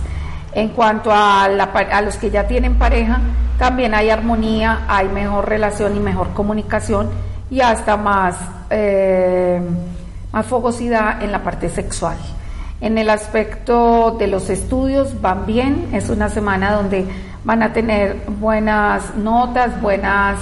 En 0.53 0.69
cuanto 0.69 1.11
a, 1.13 1.49
la, 1.49 1.65
a 1.65 2.01
los 2.01 2.17
que 2.17 2.31
ya 2.31 2.47
tienen 2.47 2.79
pareja, 2.79 3.21
también 3.59 3.95
hay 3.95 4.11
armonía, 4.11 4.85
hay 4.89 5.09
mejor 5.09 5.49
relación 5.49 5.97
y 5.97 6.01
mejor 6.01 6.33
comunicación 6.33 7.11
y 7.51 7.61
hasta 7.61 7.97
más, 7.97 8.37
eh, 8.71 9.61
más 10.33 10.47
fogosidad 10.47 11.23
en 11.23 11.33
la 11.33 11.43
parte 11.43 11.69
sexual. 11.69 12.17
En 12.81 12.99
el 12.99 13.09
aspecto 13.09 14.17
de 14.19 14.27
los 14.27 14.51
estudios 14.51 15.21
van 15.21 15.47
bien, 15.47 15.89
es 15.93 16.11
una 16.11 16.29
semana 16.29 16.73
donde 16.73 17.07
van 17.45 17.63
a 17.63 17.73
tener 17.73 18.17
buenas 18.39 19.15
notas, 19.17 19.81
buenas, 19.81 20.39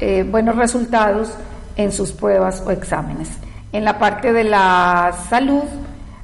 eh, 0.00 0.22
buenos 0.22 0.56
resultados 0.56 1.34
en 1.76 1.92
sus 1.92 2.12
pruebas 2.12 2.62
o 2.66 2.70
exámenes. 2.70 3.28
En 3.72 3.84
la 3.84 3.98
parte 3.98 4.32
de 4.32 4.44
la 4.44 5.12
salud 5.28 5.64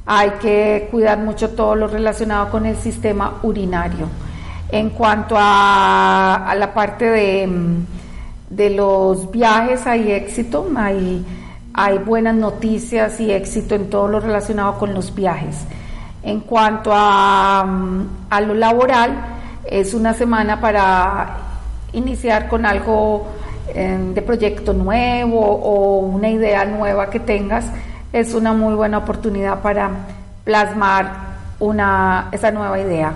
hay 0.06 0.30
que 0.40 0.88
cuidar 0.90 1.18
mucho 1.18 1.50
todo 1.50 1.74
lo 1.74 1.88
relacionado 1.88 2.50
con 2.50 2.64
el 2.64 2.76
sistema 2.76 3.34
urinario. 3.42 4.08
En 4.70 4.90
cuanto 4.90 5.36
a, 5.38 6.50
a 6.50 6.54
la 6.54 6.72
parte 6.72 7.04
de, 7.10 7.48
de 8.50 8.70
los 8.70 9.30
viajes 9.30 9.86
hay 9.86 10.12
éxito, 10.12 10.66
hay 10.76 11.24
hay 11.76 11.98
buenas 11.98 12.36
noticias 12.36 13.18
y 13.18 13.32
éxito 13.32 13.74
en 13.74 13.90
todo 13.90 14.06
lo 14.06 14.20
relacionado 14.20 14.78
con 14.78 14.94
los 14.94 15.12
viajes. 15.12 15.56
En 16.22 16.40
cuanto 16.40 16.92
a, 16.94 17.66
a 18.30 18.40
lo 18.40 18.54
laboral, 18.54 19.10
es 19.64 19.92
una 19.92 20.14
semana 20.14 20.60
para 20.60 21.36
iniciar 21.92 22.46
con 22.46 22.64
algo 22.64 23.26
em, 23.74 24.14
de 24.14 24.22
proyecto 24.22 24.72
nuevo 24.72 25.40
o 25.40 25.98
una 25.98 26.30
idea 26.30 26.64
nueva 26.64 27.10
que 27.10 27.18
tengas. 27.18 27.66
Es 28.12 28.34
una 28.34 28.52
muy 28.52 28.74
buena 28.74 28.98
oportunidad 28.98 29.60
para 29.60 29.90
plasmar 30.44 31.10
una, 31.58 32.28
esa 32.30 32.52
nueva 32.52 32.78
idea. 32.78 33.12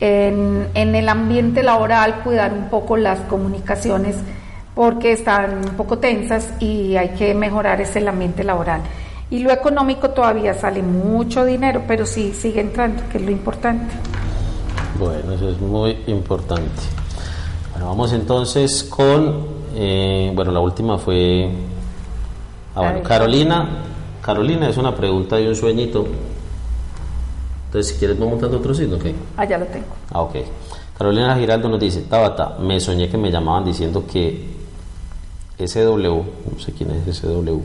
En, 0.00 0.68
en 0.72 0.94
el 0.94 1.06
ambiente 1.10 1.62
laboral, 1.62 2.20
cuidar 2.24 2.54
un 2.54 2.70
poco 2.70 2.96
las 2.96 3.20
comunicaciones 3.20 4.16
porque 4.74 5.12
están 5.12 5.58
un 5.58 5.76
poco 5.76 5.98
tensas 5.98 6.50
y 6.60 6.96
hay 6.96 7.10
que 7.10 7.34
mejorar 7.34 7.80
ese 7.80 8.06
ambiente 8.06 8.42
laboral. 8.42 8.82
Y 9.30 9.38
lo 9.38 9.50
económico 9.50 10.10
todavía 10.10 10.54
sale 10.54 10.82
mucho 10.82 11.44
dinero, 11.44 11.82
pero 11.86 12.06
sí 12.06 12.32
sigue 12.32 12.60
entrando, 12.60 13.02
que 13.10 13.18
es 13.18 13.24
lo 13.24 13.30
importante. 13.30 13.94
Bueno, 14.98 15.32
eso 15.32 15.48
es 15.48 15.60
muy 15.60 15.98
importante. 16.06 16.82
Bueno, 17.72 17.88
vamos 17.88 18.12
entonces 18.12 18.84
con, 18.84 19.46
eh, 19.74 20.30
bueno, 20.34 20.52
la 20.52 20.60
última 20.60 20.98
fue, 20.98 21.50
ah, 22.74 22.80
bueno, 22.80 23.02
Carolina. 23.02 23.68
Carolina 24.20 24.68
es 24.68 24.76
una 24.76 24.94
pregunta 24.94 25.36
de 25.36 25.48
un 25.48 25.56
sueñito. 25.56 26.06
Entonces, 27.66 27.92
si 27.92 27.98
quieres, 27.98 28.18
vamos 28.18 28.34
montando 28.34 28.58
otro 28.58 28.72
signo, 28.72 28.96
¿ok? 28.96 29.06
Ah, 29.36 29.44
ya 29.44 29.58
lo 29.58 29.66
tengo. 29.66 29.86
Ah, 30.12 30.20
ok. 30.20 30.36
Carolina 30.96 31.36
Giraldo 31.36 31.68
nos 31.68 31.80
dice, 31.80 32.02
Tabata, 32.02 32.56
me 32.60 32.78
soñé 32.78 33.08
que 33.08 33.18
me 33.18 33.30
llamaban 33.30 33.64
diciendo 33.64 34.04
que 34.06 34.53
SW, 35.58 36.22
no 36.52 36.58
sé 36.58 36.72
quién 36.72 36.90
es 36.90 37.18
SW, 37.18 37.60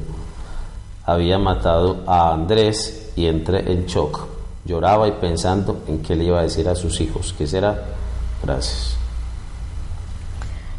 había 1.06 1.40
matado 1.40 2.04
a 2.06 2.34
Andrés 2.34 3.12
y 3.16 3.26
entré 3.26 3.72
en 3.72 3.86
shock. 3.86 4.28
Lloraba 4.66 5.08
y 5.08 5.14
pensando 5.14 5.84
en 5.88 6.02
qué 6.02 6.16
le 6.16 6.26
iba 6.26 6.40
a 6.40 6.44
decir 6.44 6.68
a 6.70 6.76
sus 6.76 7.02
hijos. 7.02 7.34
¿Qué 7.38 7.48
será? 7.48 7.84
Gracias. 8.44 8.96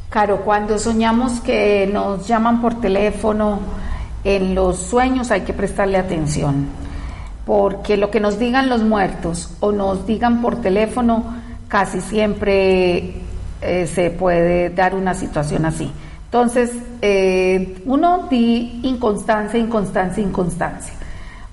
Claro, 0.08 0.42
cuando 0.44 0.78
soñamos 0.78 1.40
que 1.40 1.88
nos 1.92 2.26
llaman 2.26 2.60
por 2.60 2.80
teléfono, 2.80 3.60
en 4.24 4.54
los 4.54 4.78
sueños 4.78 5.30
hay 5.30 5.42
que 5.42 5.52
prestarle 5.52 5.98
atención, 5.98 6.66
porque 7.46 7.96
lo 7.96 8.10
que 8.10 8.20
nos 8.20 8.38
digan 8.38 8.68
los 8.68 8.82
muertos 8.82 9.50
o 9.60 9.72
nos 9.72 10.06
digan 10.06 10.42
por 10.42 10.60
teléfono, 10.60 11.24
casi 11.68 12.00
siempre 12.00 13.22
eh, 13.62 13.86
se 13.86 14.10
puede 14.10 14.70
dar 14.70 14.94
una 14.94 15.14
situación 15.14 15.64
así. 15.64 15.90
Entonces, 16.30 16.70
eh, 17.02 17.82
uno 17.86 18.28
di 18.30 18.78
inconstancia, 18.84 19.58
inconstancia, 19.58 20.22
inconstancia, 20.22 20.94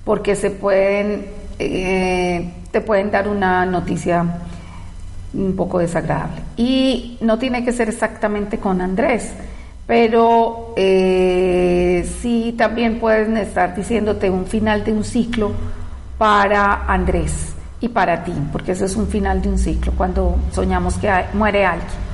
porque 0.06 0.36
se 0.36 0.52
pueden, 0.52 1.26
eh, 1.58 2.54
te 2.70 2.82
pueden 2.82 3.10
dar 3.10 3.28
una 3.28 3.66
noticia 3.66 4.24
un 5.34 5.56
poco 5.56 5.80
desagradable. 5.80 6.44
Y 6.58 7.18
no 7.22 7.40
tiene 7.40 7.66
que 7.66 7.72
ser 7.72 7.90
exactamente 7.90 8.60
con 8.60 8.80
Andrés, 8.80 9.32
pero 9.88 10.76
eh, 10.76 12.08
sí 12.22 12.54
también 12.56 13.00
pueden 13.00 13.36
estar 13.38 13.76
diciéndote 13.76 14.30
un 14.30 14.46
final 14.46 14.84
de 14.84 14.94
un 14.94 15.04
ciclo 15.04 15.54
para 16.20 16.86
Andrés 16.86 17.56
y 17.82 17.90
para 17.90 18.24
ti, 18.24 18.34
porque 18.52 18.74
eso 18.74 18.86
es 18.86 18.96
un 18.96 19.08
final 19.08 19.42
de 19.42 19.50
un 19.50 19.58
ciclo, 19.58 19.92
cuando 19.98 20.36
soñamos 20.52 21.00
que 21.00 21.10
muere 21.34 21.66
alguien. 21.66 22.07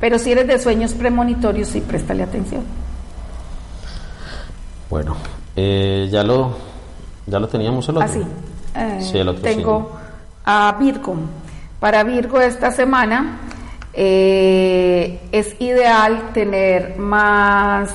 Pero 0.00 0.18
si 0.18 0.32
eres 0.32 0.46
de 0.46 0.58
sueños 0.58 0.92
premonitorios, 0.94 1.68
sí, 1.68 1.80
préstale 1.80 2.22
atención. 2.22 2.62
Bueno, 4.90 5.16
eh, 5.56 6.08
ya 6.10 6.22
lo 6.22 6.54
ya 7.26 7.40
lo 7.40 7.48
teníamos 7.48 7.88
el 7.88 7.96
otro. 7.96 8.08
Así. 8.08 8.22
Ah, 8.74 9.00
sí, 9.00 9.18
el 9.18 9.28
otro 9.28 9.42
tengo 9.42 9.92
a 10.44 10.76
Virgo. 10.78 11.16
Para 11.80 12.04
Virgo 12.04 12.40
esta 12.40 12.70
semana 12.70 13.38
eh, 13.92 15.20
es 15.32 15.60
ideal 15.60 16.30
tener 16.32 16.98
más 16.98 17.90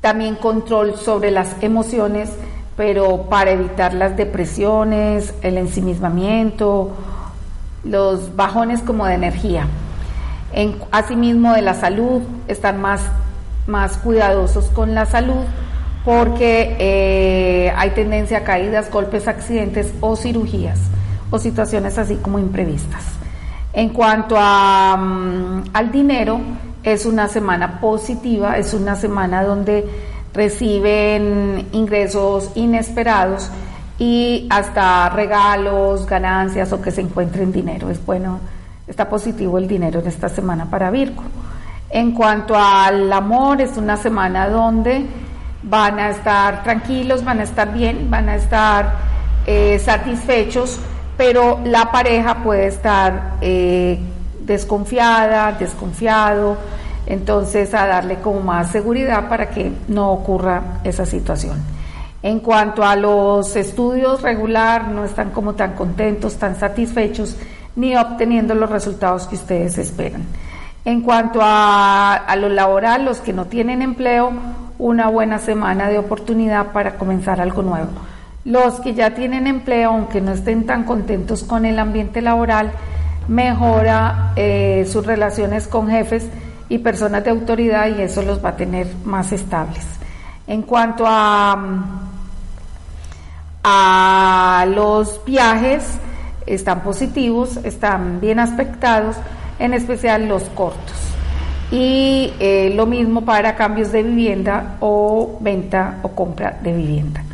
también 0.00 0.34
control 0.34 0.96
sobre 0.96 1.30
las 1.30 1.62
emociones, 1.62 2.30
pero 2.76 3.22
para 3.22 3.52
evitar 3.52 3.94
las 3.94 4.16
depresiones, 4.16 5.32
el 5.42 5.56
ensimismamiento, 5.56 6.90
los 7.84 8.34
bajones 8.34 8.80
como 8.82 9.06
de 9.06 9.14
energía. 9.14 9.66
Asimismo 10.90 11.52
de 11.52 11.62
la 11.62 11.74
salud, 11.74 12.22
estar 12.48 12.76
más, 12.76 13.00
más 13.66 13.96
cuidadosos 13.98 14.66
con 14.66 14.94
la 14.94 15.06
salud 15.06 15.44
porque 16.04 16.76
eh, 16.78 17.72
hay 17.76 17.90
tendencia 17.90 18.38
a 18.38 18.44
caídas, 18.44 18.90
golpes, 18.90 19.26
accidentes 19.26 19.92
o 20.00 20.16
cirugías 20.16 20.78
o 21.30 21.38
situaciones 21.38 21.98
así 21.98 22.16
como 22.16 22.38
imprevistas. 22.38 23.04
En 23.72 23.88
cuanto 23.88 24.36
a, 24.38 24.96
mm, 24.96 25.70
al 25.72 25.90
dinero, 25.90 26.40
es 26.84 27.06
una 27.06 27.28
semana 27.28 27.80
positiva, 27.80 28.58
es 28.58 28.74
una 28.74 28.94
semana 28.94 29.42
donde 29.42 29.84
reciben 30.34 31.66
ingresos 31.72 32.50
inesperados 32.54 33.48
y 33.98 34.46
hasta 34.50 35.08
regalos, 35.08 36.06
ganancias 36.06 36.72
o 36.72 36.82
que 36.82 36.90
se 36.90 37.00
encuentren 37.00 37.52
dinero. 37.52 37.90
Es 37.90 38.04
bueno 38.04 38.38
Está 38.86 39.08
positivo 39.08 39.58
el 39.58 39.66
dinero 39.66 40.00
en 40.00 40.06
esta 40.06 40.28
semana 40.28 40.66
para 40.66 40.90
Virgo. 40.90 41.22
En 41.88 42.12
cuanto 42.12 42.54
al 42.56 43.12
amor, 43.12 43.60
es 43.60 43.76
una 43.76 43.96
semana 43.96 44.48
donde 44.48 45.06
van 45.62 45.98
a 45.98 46.10
estar 46.10 46.62
tranquilos, 46.62 47.24
van 47.24 47.40
a 47.40 47.44
estar 47.44 47.72
bien, 47.72 48.10
van 48.10 48.28
a 48.28 48.36
estar 48.36 48.94
eh, 49.46 49.78
satisfechos, 49.78 50.78
pero 51.16 51.60
la 51.64 51.90
pareja 51.90 52.42
puede 52.42 52.66
estar 52.66 53.36
eh, 53.40 53.98
desconfiada, 54.40 55.52
desconfiado, 55.52 56.56
Entonces, 57.06 57.74
a 57.74 57.86
darle 57.86 58.16
como 58.16 58.40
más 58.40 58.70
seguridad 58.70 59.28
para 59.28 59.50
que 59.50 59.70
no 59.88 60.10
ocurra 60.10 60.80
esa 60.84 61.04
situación. 61.04 61.62
En 62.22 62.40
cuanto 62.40 62.82
a 62.82 62.96
los 62.96 63.54
estudios 63.56 64.22
regular, 64.22 64.88
no 64.88 65.04
están 65.04 65.30
como 65.30 65.52
tan 65.52 65.74
contentos, 65.74 66.36
tan 66.36 66.58
satisfechos, 66.58 67.36
ni 67.76 67.96
obteniendo 67.96 68.54
los 68.54 68.70
resultados 68.70 69.26
que 69.26 69.36
ustedes 69.36 69.78
esperan. 69.78 70.24
En 70.84 71.00
cuanto 71.00 71.40
a, 71.42 72.14
a 72.14 72.36
lo 72.36 72.48
laboral, 72.48 73.04
los 73.04 73.20
que 73.20 73.32
no 73.32 73.46
tienen 73.46 73.82
empleo, 73.82 74.32
una 74.78 75.08
buena 75.08 75.38
semana 75.38 75.88
de 75.88 75.98
oportunidad 75.98 76.72
para 76.72 76.96
comenzar 76.96 77.40
algo 77.40 77.62
nuevo. 77.62 77.88
Los 78.44 78.80
que 78.80 78.94
ya 78.94 79.14
tienen 79.14 79.46
empleo, 79.46 79.90
aunque 79.90 80.20
no 80.20 80.32
estén 80.32 80.66
tan 80.66 80.84
contentos 80.84 81.44
con 81.44 81.64
el 81.64 81.78
ambiente 81.78 82.20
laboral, 82.20 82.72
mejora 83.28 84.32
eh, 84.36 84.86
sus 84.90 85.06
relaciones 85.06 85.66
con 85.66 85.88
jefes 85.88 86.28
y 86.68 86.78
personas 86.78 87.24
de 87.24 87.30
autoridad 87.30 87.88
y 87.88 88.02
eso 88.02 88.22
los 88.22 88.44
va 88.44 88.50
a 88.50 88.56
tener 88.56 88.86
más 89.04 89.32
estables. 89.32 89.84
En 90.46 90.62
cuanto 90.62 91.04
a 91.06 92.02
a 93.64 94.66
los 94.68 95.24
viajes 95.24 95.98
están 96.46 96.82
positivos, 96.82 97.58
están 97.64 98.20
bien 98.20 98.38
aspectados, 98.38 99.16
en 99.58 99.74
especial 99.74 100.28
los 100.28 100.42
cortos. 100.44 100.96
Y 101.70 102.32
eh, 102.38 102.72
lo 102.74 102.86
mismo 102.86 103.24
para 103.24 103.56
cambios 103.56 103.92
de 103.92 104.02
vivienda 104.02 104.76
o 104.80 105.38
venta 105.40 105.98
o 106.02 106.08
compra 106.10 106.58
de 106.62 106.72
vivienda. 106.72 107.24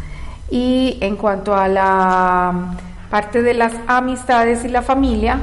Y 0.50 0.98
en 1.00 1.16
cuanto 1.16 1.54
a 1.54 1.68
la 1.68 2.76
parte 3.10 3.42
de 3.42 3.54
las 3.54 3.72
amistades 3.86 4.64
y 4.64 4.68
la 4.68 4.82
familia, 4.82 5.38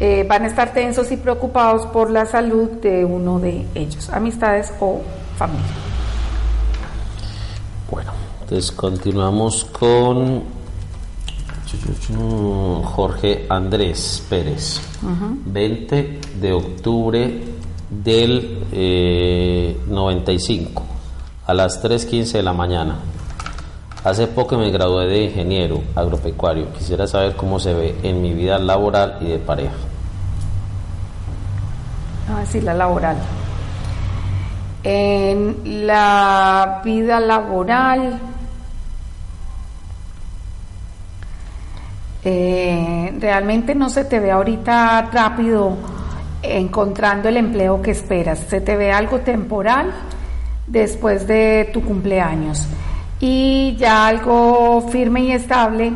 eh, 0.00 0.26
van 0.28 0.42
a 0.42 0.46
estar 0.48 0.72
tensos 0.72 1.12
y 1.12 1.16
preocupados 1.16 1.86
por 1.86 2.10
la 2.10 2.26
salud 2.26 2.68
de 2.82 3.04
uno 3.04 3.38
de 3.38 3.66
ellos, 3.74 4.10
amistades 4.10 4.72
o 4.80 5.00
familia. 5.36 5.62
Entonces 8.52 8.72
continuamos 8.72 9.64
con 9.64 10.42
Jorge 12.84 13.46
Andrés 13.48 14.24
Pérez, 14.28 14.80
20 15.46 16.20
de 16.40 16.52
octubre 16.52 17.42
del 17.90 19.78
95 19.88 20.82
eh, 20.82 20.86
a 21.46 21.54
las 21.54 21.82
3.15 21.82 22.32
de 22.32 22.42
la 22.42 22.52
mañana. 22.52 22.96
Hace 24.04 24.26
poco 24.26 24.58
me 24.58 24.70
gradué 24.70 25.06
de 25.06 25.24
ingeniero 25.24 25.82
agropecuario. 25.94 26.72
Quisiera 26.72 27.06
saber 27.06 27.36
cómo 27.36 27.60
se 27.60 27.72
ve 27.72 27.96
en 28.02 28.20
mi 28.20 28.32
vida 28.32 28.58
laboral 28.58 29.18
y 29.20 29.26
de 29.26 29.38
pareja. 29.38 29.76
Ah, 32.28 32.44
sí, 32.48 32.60
la 32.60 32.74
laboral. 32.74 33.16
En 34.82 35.86
la 35.86 36.80
vida 36.84 37.20
laboral, 37.20 38.18
Eh, 42.24 43.14
realmente 43.18 43.74
no 43.74 43.90
se 43.90 44.04
te 44.04 44.20
ve 44.20 44.30
ahorita 44.30 45.10
rápido 45.12 45.76
encontrando 46.42 47.28
el 47.28 47.36
empleo 47.36 47.82
que 47.82 47.90
esperas, 47.90 48.40
se 48.48 48.60
te 48.60 48.76
ve 48.76 48.92
algo 48.92 49.20
temporal 49.20 49.92
después 50.66 51.26
de 51.26 51.70
tu 51.72 51.82
cumpleaños 51.82 52.66
y 53.20 53.76
ya 53.76 54.06
algo 54.06 54.88
firme 54.90 55.22
y 55.22 55.32
estable, 55.32 55.92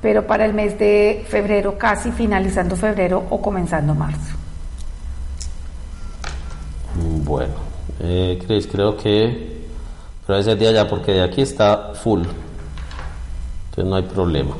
pero 0.00 0.26
para 0.26 0.44
el 0.44 0.54
mes 0.54 0.78
de 0.78 1.24
febrero, 1.28 1.76
casi 1.76 2.10
finalizando 2.12 2.76
febrero 2.76 3.24
o 3.30 3.40
comenzando 3.40 3.94
marzo. 3.94 4.36
Bueno, 7.24 7.54
eh, 8.00 8.40
Cris, 8.46 8.66
creo 8.66 8.96
que 8.96 9.52
pero 10.26 10.38
ese 10.38 10.54
día 10.54 10.70
ya, 10.70 10.88
porque 10.88 11.12
de 11.12 11.22
aquí 11.22 11.42
está 11.42 11.92
full, 11.94 12.22
entonces 13.70 13.84
no 13.84 13.96
hay 13.96 14.04
problema. 14.04 14.54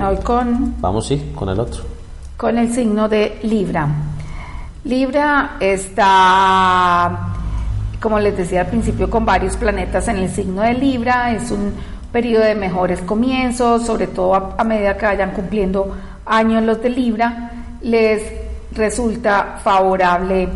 Hoy 0.00 0.16
con, 0.24 0.80
Vamos, 0.80 1.06
sí, 1.06 1.32
con 1.34 1.48
el 1.48 1.60
otro. 1.60 1.82
Con 2.36 2.58
el 2.58 2.72
signo 2.72 3.08
de 3.08 3.38
Libra. 3.42 3.88
Libra 4.84 5.56
está, 5.60 7.28
como 8.00 8.18
les 8.18 8.36
decía 8.36 8.62
al 8.62 8.66
principio, 8.66 9.08
con 9.08 9.24
varios 9.24 9.56
planetas 9.56 10.08
en 10.08 10.16
el 10.16 10.30
signo 10.30 10.62
de 10.62 10.74
Libra. 10.74 11.32
Es 11.32 11.50
un 11.50 11.72
periodo 12.10 12.44
de 12.44 12.54
mejores 12.54 13.00
comienzos, 13.02 13.86
sobre 13.86 14.08
todo 14.08 14.54
a, 14.56 14.64
medida 14.64 14.96
que 14.96 15.06
vayan 15.06 15.30
cumpliendo 15.30 15.94
años 16.26 16.62
los 16.62 16.82
de 16.82 16.90
Libra, 16.90 17.50
les 17.82 18.22
resulta 18.72 19.60
favorable 19.62 20.48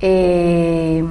eh, 0.00 1.04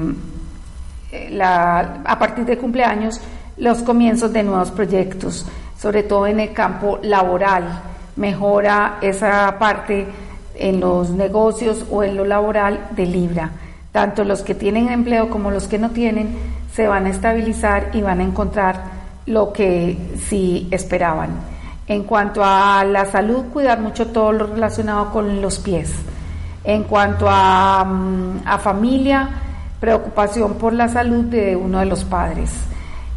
a 1.39 2.19
partir 2.19 2.45
de 2.45 2.57
cumpleaños 2.57 3.19
los 3.57 3.83
comienzos 3.83 4.33
de 4.33 4.43
nuevos 4.43 4.71
proyectos 4.71 5.45
sobre 5.83 6.03
todo 6.03 6.27
en 6.27 6.39
el 6.39 6.53
campo 6.53 6.97
laboral, 7.03 7.65
mejora 8.15 8.99
esa 9.01 9.53
parte 9.59 10.07
en 10.55 10.79
los 10.79 11.09
negocios 11.09 11.85
o 11.91 12.03
en 12.03 12.15
lo 12.15 12.23
laboral 12.23 12.87
de 12.91 13.05
Libra. 13.05 13.51
Tanto 13.91 14.23
los 14.23 14.43
que 14.43 14.55
tienen 14.55 14.87
empleo 14.87 15.29
como 15.29 15.51
los 15.51 15.67
que 15.67 15.77
no 15.77 15.89
tienen 15.89 16.37
se 16.73 16.87
van 16.87 17.05
a 17.05 17.09
estabilizar 17.09 17.89
y 17.91 18.01
van 18.01 18.21
a 18.21 18.23
encontrar 18.23 18.81
lo 19.25 19.51
que 19.51 19.97
sí 20.25 20.69
esperaban. 20.71 21.31
En 21.85 22.03
cuanto 22.05 22.41
a 22.45 22.85
la 22.85 23.03
salud, 23.03 23.47
cuidar 23.51 23.81
mucho 23.81 24.07
todo 24.07 24.31
lo 24.31 24.47
relacionado 24.47 25.11
con 25.11 25.41
los 25.41 25.59
pies. 25.59 25.91
En 26.63 26.85
cuanto 26.85 27.25
a, 27.29 27.83
mm, 27.83 28.43
a 28.45 28.57
familia, 28.57 29.29
preocupación 29.81 30.53
por 30.53 30.71
la 30.71 30.87
salud 30.87 31.25
de 31.25 31.57
uno 31.57 31.79
de 31.79 31.87
los 31.87 32.05
padres. 32.05 32.51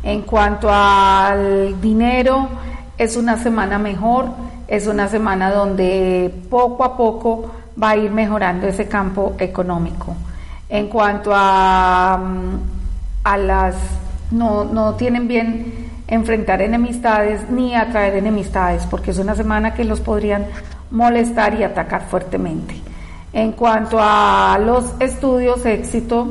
En 0.07 0.23
cuanto 0.23 0.69
al 0.71 1.81
dinero, 1.81 2.49
es 2.97 3.16
una 3.16 3.37
semana 3.38 3.77
mejor, 3.77 4.29
es 4.69 4.87
una 4.87 5.09
semana 5.09 5.51
donde 5.51 6.33
poco 6.49 6.85
a 6.85 6.97
poco 6.97 7.51
va 7.83 7.90
a 7.90 7.97
ir 7.97 8.12
mejorando 8.12 8.69
ese 8.69 8.87
campo 8.87 9.35
económico. 9.40 10.14
En 10.69 10.87
cuanto 10.87 11.33
a, 11.35 12.21
mm, 12.23 12.59
a 13.25 13.37
las, 13.37 13.75
no, 14.31 14.62
no 14.62 14.95
tienen 14.95 15.27
bien 15.27 15.88
enfrentar 16.07 16.62
enemistades 16.62 17.51
ni 17.51 17.75
atraer 17.75 18.14
enemistades, 18.14 18.87
porque 18.87 19.11
es 19.11 19.19
una 19.19 19.35
semana 19.35 19.75
que 19.75 19.83
los 19.83 19.99
podrían 19.99 20.47
molestar 20.92 21.55
y 21.55 21.64
atacar 21.64 22.03
fuertemente. 22.03 22.77
En 23.33 23.51
cuanto 23.51 23.99
a 24.01 24.57
los 24.64 24.85
estudios, 25.01 25.66
éxito, 25.66 26.29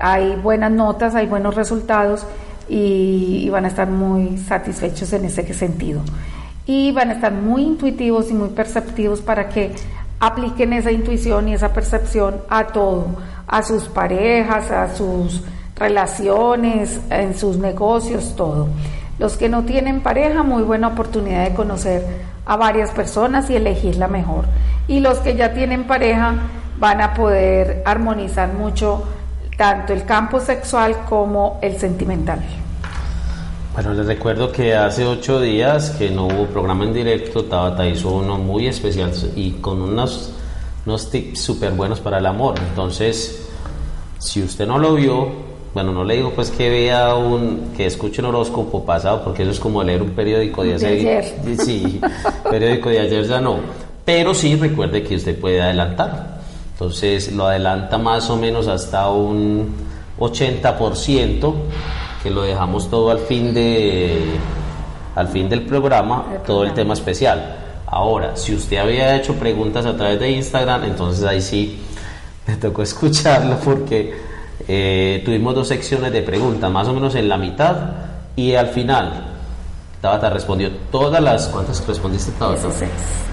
hay 0.00 0.36
buenas 0.36 0.70
notas, 0.70 1.16
hay 1.16 1.26
buenos 1.26 1.56
resultados 1.56 2.24
y, 2.70 3.48
van 3.50 3.64
a 3.64 3.68
estar 3.68 3.88
muy 3.88 4.38
satisfechos 4.38 5.12
en 5.12 5.24
ese 5.24 5.52
sentido. 5.52 6.00
Y 6.66 6.92
van 6.92 7.10
a 7.10 7.14
estar 7.14 7.32
muy 7.32 7.62
intuitivos 7.62 8.30
y 8.30 8.34
muy 8.34 8.50
perceptivos 8.50 9.20
para 9.20 9.48
que 9.48 9.72
apliquen 10.20 10.72
esa 10.72 10.92
intuición 10.92 11.48
y 11.48 11.54
esa 11.54 11.72
percepción 11.72 12.36
a 12.48 12.68
todo, 12.68 13.06
a 13.48 13.62
sus 13.62 13.88
parejas, 13.88 14.70
a 14.70 14.94
sus 14.94 15.42
relaciones, 15.74 17.00
en 17.10 17.36
sus 17.36 17.56
negocios, 17.56 18.34
todo. 18.36 18.68
Los 19.18 19.36
que 19.36 19.48
no 19.48 19.64
tienen 19.64 20.00
pareja, 20.00 20.42
muy 20.44 20.62
buena 20.62 20.88
oportunidad 20.88 21.48
de 21.48 21.54
conocer 21.54 22.06
a 22.46 22.56
varias 22.56 22.90
personas 22.90 23.50
y 23.50 23.56
elegir 23.56 23.96
la 23.96 24.06
mejor. 24.06 24.44
Y 24.86 25.00
los 25.00 25.18
que 25.18 25.34
ya 25.34 25.52
tienen 25.52 25.84
pareja 25.84 26.34
van 26.78 27.00
a 27.00 27.14
poder 27.14 27.82
armonizar 27.84 28.52
mucho 28.52 29.04
tanto 29.60 29.92
el 29.92 30.06
campo 30.06 30.40
sexual 30.40 31.04
como 31.06 31.58
el 31.60 31.76
sentimental. 31.76 32.40
Bueno, 33.74 33.92
les 33.92 34.06
recuerdo 34.06 34.50
que 34.50 34.74
hace 34.74 35.04
ocho 35.04 35.38
días 35.38 35.90
que 35.90 36.08
no 36.08 36.28
hubo 36.28 36.46
programa 36.46 36.84
en 36.84 36.94
directo, 36.94 37.44
Tabata 37.44 37.86
hizo 37.86 38.10
uno 38.10 38.38
muy 38.38 38.68
especial 38.68 39.12
y 39.36 39.50
con 39.50 39.82
unos, 39.82 40.32
unos 40.86 41.10
tips 41.10 41.42
súper 41.42 41.72
buenos 41.72 42.00
para 42.00 42.16
el 42.16 42.24
amor. 42.24 42.54
Entonces, 42.70 43.50
si 44.18 44.42
usted 44.42 44.66
no 44.66 44.78
lo 44.78 44.94
vio, 44.94 45.28
bueno, 45.74 45.92
no 45.92 46.04
le 46.04 46.16
digo 46.16 46.32
pues 46.34 46.50
que 46.50 46.70
vea 46.70 47.14
un, 47.14 47.74
que 47.76 47.84
escuche 47.84 48.22
un 48.22 48.28
horóscopo 48.28 48.82
pasado, 48.86 49.22
porque 49.22 49.42
eso 49.42 49.50
es 49.50 49.60
como 49.60 49.82
leer 49.82 50.00
un 50.00 50.12
periódico 50.12 50.64
de, 50.64 50.72
ayer. 50.72 51.34
Sí, 51.58 52.00
periódico 52.50 52.88
de 52.88 53.00
ayer 53.00 53.26
ya 53.26 53.42
no. 53.42 53.58
Pero 54.06 54.32
sí 54.32 54.56
recuerde 54.56 55.02
que 55.02 55.16
usted 55.16 55.38
puede 55.38 55.60
adelantar. 55.60 56.39
Entonces 56.80 57.30
lo 57.32 57.46
adelanta 57.46 57.98
más 57.98 58.30
o 58.30 58.38
menos 58.38 58.66
hasta 58.66 59.10
un 59.10 59.70
80%, 60.18 61.54
que 62.22 62.30
lo 62.30 62.40
dejamos 62.40 62.88
todo 62.88 63.10
al 63.10 63.18
fin, 63.18 63.52
de, 63.52 64.18
al 65.14 65.28
fin 65.28 65.50
del 65.50 65.66
programa, 65.66 66.24
todo 66.46 66.64
el 66.64 66.72
tema 66.72 66.94
especial. 66.94 67.82
Ahora, 67.84 68.34
si 68.34 68.54
usted 68.54 68.78
había 68.78 69.14
hecho 69.14 69.34
preguntas 69.34 69.84
a 69.84 69.94
través 69.94 70.20
de 70.20 70.30
Instagram, 70.30 70.84
entonces 70.84 71.22
ahí 71.22 71.42
sí 71.42 71.80
me 72.46 72.56
tocó 72.56 72.82
escucharlo 72.82 73.58
porque 73.62 74.14
eh, 74.66 75.20
tuvimos 75.22 75.54
dos 75.54 75.68
secciones 75.68 76.10
de 76.14 76.22
preguntas, 76.22 76.70
más 76.70 76.88
o 76.88 76.94
menos 76.94 77.14
en 77.14 77.28
la 77.28 77.36
mitad 77.36 77.76
y 78.36 78.54
al 78.54 78.68
final. 78.68 79.29
Tabata 80.00 80.30
respondió 80.30 80.70
todas 80.90 81.22
las. 81.22 81.48
¿Cuántas 81.48 81.86
respondiste, 81.86 82.32
Tabata? 82.32 82.62
16. 82.62 82.90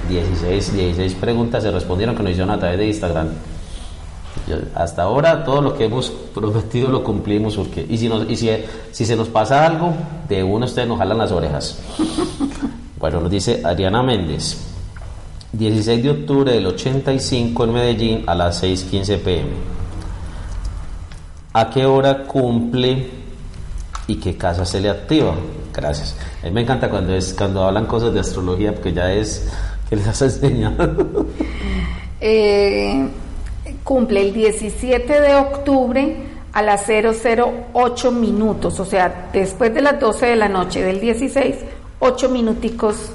16, 0.09 0.73
16 0.73 1.15
preguntas 1.15 1.63
se 1.63 1.71
respondieron 1.71 2.15
que 2.15 2.23
nos 2.23 2.31
hicieron 2.31 2.51
a 2.51 2.59
través 2.59 2.77
de 2.77 2.87
Instagram. 2.87 3.29
hasta 4.75 5.03
ahora 5.03 5.43
todo 5.43 5.61
lo 5.61 5.77
que 5.77 5.85
hemos 5.85 6.09
prometido 6.09 6.89
lo 6.89 7.03
cumplimos 7.03 7.57
porque 7.57 7.85
y 7.87 7.97
si 7.97 8.07
nos, 8.07 8.29
y 8.29 8.37
si, 8.37 8.49
si 8.91 9.05
se 9.05 9.15
nos 9.15 9.27
pasa 9.27 9.65
algo 9.65 9.93
de 10.29 10.43
uno 10.43 10.65
ustedes 10.65 10.87
nos 10.87 10.99
jalan 10.99 11.17
las 11.17 11.31
orejas 11.31 11.79
bueno 12.99 13.19
nos 13.19 13.31
dice 13.31 13.61
Adriana 13.65 14.03
Méndez 14.03 14.57
16 15.51 16.03
de 16.03 16.09
octubre 16.11 16.53
del 16.53 16.67
85 16.67 17.63
en 17.63 17.73
Medellín 17.73 18.23
a 18.27 18.35
las 18.35 18.63
6.15 18.63 19.19
pm 19.19 19.49
¿a 21.51 21.69
qué 21.69 21.85
hora 21.85 22.23
cumple 22.23 23.09
y 24.07 24.15
qué 24.15 24.37
casa 24.37 24.65
se 24.65 24.79
le 24.79 24.89
activa? 24.89 25.33
Gracias 25.81 26.15
a 26.41 26.45
mí 26.45 26.51
me 26.51 26.61
encanta 26.61 26.89
cuando 26.89 27.13
es 27.13 27.33
cuando 27.33 27.63
hablan 27.63 27.85
cosas 27.85 28.13
de 28.13 28.19
astrología 28.19 28.73
porque 28.73 28.93
ya 28.93 29.11
es 29.13 29.47
que 29.89 29.95
les 29.95 30.07
has 30.07 30.21
enseñado 30.21 31.25
eh 32.21 33.07
cumple 33.87 34.21
el 34.21 34.33
17 34.33 35.21
de 35.21 35.35
octubre 35.35 36.17
a 36.51 36.61
las 36.61 36.85
008 36.87 38.11
minutos, 38.11 38.79
o 38.81 38.85
sea, 38.85 39.29
después 39.31 39.73
de 39.73 39.81
las 39.81 39.99
12 39.99 40.25
de 40.25 40.35
la 40.35 40.49
noche 40.49 40.83
del 40.83 40.99
16, 40.99 41.55
8 41.99 42.29
minuticos 42.29 43.11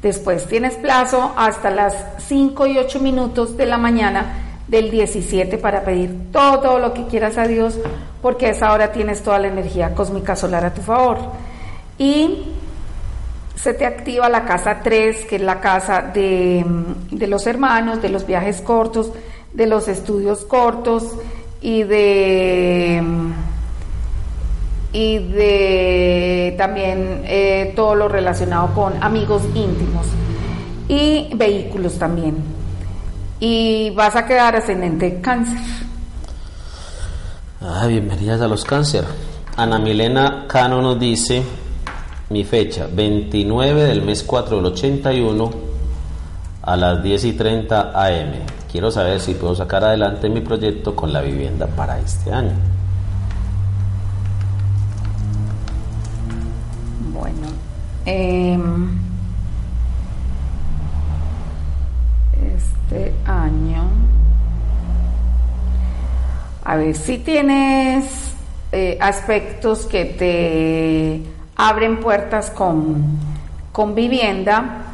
después. 0.00 0.46
Tienes 0.46 0.76
plazo 0.76 1.34
hasta 1.36 1.70
las 1.70 1.94
5 2.26 2.66
y 2.68 2.78
8 2.78 3.00
minutos 3.00 3.56
de 3.58 3.66
la 3.66 3.76
mañana 3.76 4.60
del 4.66 4.90
17 4.90 5.58
para 5.58 5.84
pedir 5.84 6.32
todo 6.32 6.78
lo 6.78 6.94
que 6.94 7.04
quieras 7.06 7.36
a 7.36 7.46
Dios, 7.46 7.76
porque 8.22 8.46
a 8.46 8.50
esa 8.50 8.72
hora 8.72 8.92
tienes 8.92 9.22
toda 9.22 9.38
la 9.38 9.48
energía 9.48 9.94
cósmica 9.94 10.36
solar 10.36 10.64
a 10.64 10.72
tu 10.72 10.80
favor. 10.80 11.18
Y 11.98 12.44
se 13.54 13.74
te 13.74 13.86
activa 13.86 14.28
la 14.28 14.44
casa 14.44 14.80
3, 14.82 15.26
que 15.26 15.36
es 15.36 15.42
la 15.42 15.60
casa 15.60 16.02
de, 16.02 16.64
de 17.10 17.26
los 17.26 17.46
hermanos, 17.46 18.02
de 18.02 18.08
los 18.08 18.26
viajes 18.26 18.60
cortos, 18.60 19.10
de 19.52 19.66
los 19.66 19.88
estudios 19.88 20.44
cortos 20.44 21.16
y 21.60 21.82
de 21.84 23.02
y 24.92 25.18
de 25.18 26.54
también 26.56 27.22
eh, 27.24 27.72
todo 27.74 27.96
lo 27.96 28.08
relacionado 28.08 28.72
con 28.74 29.02
amigos 29.02 29.42
íntimos 29.54 30.06
y 30.88 31.30
vehículos 31.34 31.98
también. 31.98 32.36
Y 33.40 33.90
vas 33.90 34.14
a 34.14 34.24
quedar 34.24 34.54
ascendente 34.54 35.20
cáncer. 35.20 35.58
Ah, 37.60 37.86
bienvenidas 37.88 38.40
a 38.40 38.46
los 38.46 38.64
cáncer. 38.64 39.04
Ana 39.56 39.78
Milena 39.78 40.44
Cano 40.46 40.80
nos 40.80 41.00
dice 41.00 41.42
mi 42.30 42.44
fecha, 42.44 42.86
29 42.90 43.84
del 43.84 44.02
mes 44.02 44.22
4 44.22 44.56
del 44.56 44.66
81 44.66 45.50
a 46.62 46.76
las 46.76 47.02
10 47.02 47.24
y 47.24 47.32
30 47.34 47.92
am. 47.94 48.32
Quiero 48.70 48.90
saber 48.90 49.20
si 49.20 49.34
puedo 49.34 49.54
sacar 49.54 49.84
adelante 49.84 50.28
mi 50.28 50.40
proyecto 50.40 50.96
con 50.96 51.12
la 51.12 51.20
vivienda 51.20 51.66
para 51.66 52.00
este 52.00 52.32
año. 52.32 52.54
Bueno, 57.12 57.48
em, 58.06 58.98
este 62.56 63.14
año, 63.26 63.84
a 66.64 66.76
ver 66.76 66.96
si 66.96 67.18
tienes 67.18 68.34
eh, 68.72 68.98
aspectos 69.00 69.86
que 69.86 70.04
te 70.06 71.33
abren 71.56 72.00
puertas 72.00 72.50
con, 72.50 73.18
con 73.72 73.94
vivienda 73.94 74.84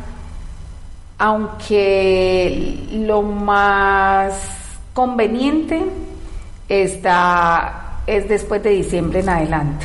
aunque 1.20 2.88
lo 2.92 3.20
más 3.20 4.32
conveniente 4.94 5.82
está, 6.66 8.00
es 8.06 8.26
después 8.26 8.62
de 8.62 8.70
diciembre 8.70 9.20
en 9.20 9.28
adelante. 9.28 9.84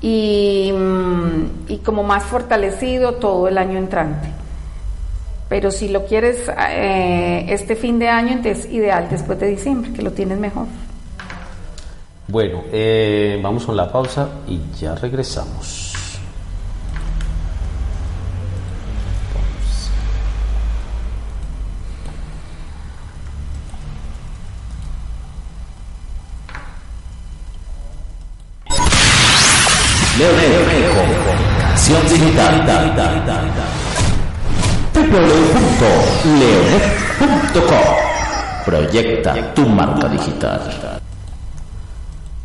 Y, 0.00 0.72
mm, 0.72 1.76
como 1.84 2.02
más 2.02 2.24
fortalecido 2.24 3.14
todo 3.14 3.46
el 3.46 3.56
año 3.56 3.78
entrante. 3.78 4.28
Pero 5.48 5.70
si 5.70 5.88
lo 5.88 6.04
quieres 6.06 6.50
eh, 6.70 7.46
este 7.48 7.76
fin 7.76 8.00
de 8.00 8.08
año, 8.08 8.32
entonces 8.32 8.68
ideal 8.72 9.06
después 9.08 9.38
de 9.38 9.46
diciembre, 9.50 9.92
que 9.92 10.02
lo 10.02 10.10
tienes 10.10 10.40
mejor. 10.40 10.66
Bueno, 12.26 12.64
eh, 12.72 13.38
vamos 13.40 13.64
con 13.64 13.76
la 13.76 13.90
pausa 13.92 14.28
y 14.48 14.60
ya 14.76 14.96
regresamos. 14.96 15.87
www.leonet.com 36.28 38.64
Proyecta 38.64 39.54
tu 39.54 39.66
marca 39.66 40.08
digital. 40.08 40.60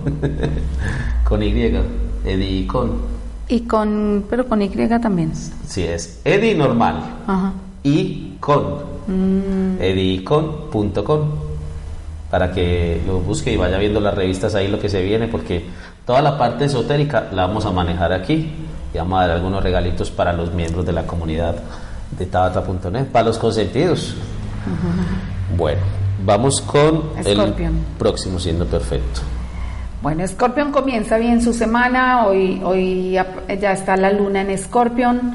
con 1.23 1.43
Y. 1.43 1.47
Edi 2.25 2.59
Icon. 2.59 3.15
Y 3.47 3.61
con, 3.61 4.25
pero 4.29 4.47
con 4.47 4.61
Y 4.61 4.69
también. 4.69 5.31
Sí, 5.67 5.83
es 5.83 6.21
Edi 6.23 6.55
normal. 6.55 6.95
Ajá. 7.27 7.53
Y 7.83 8.37
con. 8.39 8.95
Mm. 9.07 9.81
Edicon.com 9.81 11.45
para 12.31 12.51
que 12.51 13.01
lo 13.05 13.19
busque 13.19 13.53
y 13.53 13.55
vaya 13.55 13.77
viendo 13.77 13.99
las 13.99 14.15
revistas 14.15 14.55
ahí 14.55 14.67
lo 14.67 14.79
que 14.79 14.89
se 14.89 15.03
viene, 15.03 15.27
porque 15.27 15.63
Toda 16.05 16.21
la 16.21 16.37
parte 16.37 16.65
esotérica 16.65 17.29
la 17.31 17.47
vamos 17.47 17.65
a 17.65 17.71
manejar 17.71 18.13
aquí 18.13 18.47
y 18.93 18.97
vamos 18.97 19.17
a 19.17 19.21
dar 19.21 19.31
algunos 19.31 19.63
regalitos 19.63 20.11
para 20.11 20.33
los 20.33 20.53
miembros 20.53 20.85
de 20.85 20.93
la 20.93 21.07
comunidad 21.07 21.55
de 22.17 22.25
tabata.net, 22.25 23.05
para 23.05 23.25
los 23.25 23.37
consentidos. 23.37 24.15
Bueno, 25.55 25.81
vamos 26.25 26.61
con 26.61 27.03
el 27.23 27.53
próximo 27.97 28.39
siendo 28.39 28.65
perfecto. 28.65 29.21
Bueno, 30.01 30.23
Escorpión 30.23 30.71
comienza 30.71 31.17
bien 31.17 31.41
su 31.41 31.53
semana, 31.53 32.27
hoy, 32.27 32.61
hoy 32.63 33.13
ya, 33.13 33.71
está 33.71 33.97
la 33.97 34.11
luna 34.11 34.41
en 34.41 34.51
Escorpión, 34.51 35.33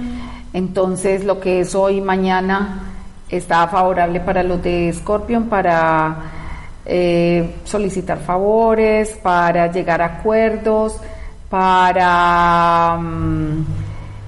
entonces 0.53 1.25
lo 1.25 1.40
que 1.40 1.61
es 1.61 1.75
hoy, 1.75 2.01
mañana, 2.01 2.83
está 3.29 3.66
favorable 3.66 4.21
para 4.21 4.43
los 4.43 4.62
de 4.62 4.90
Escorpión 4.90 5.47
para 5.47 6.16
eh, 6.87 7.57
solicitar 7.64 8.19
favores, 8.21 9.19
para 9.23 9.73
llegar 9.73 10.03
a 10.03 10.19
acuerdos, 10.19 10.97
para 11.49 12.97
mm, 13.01 13.64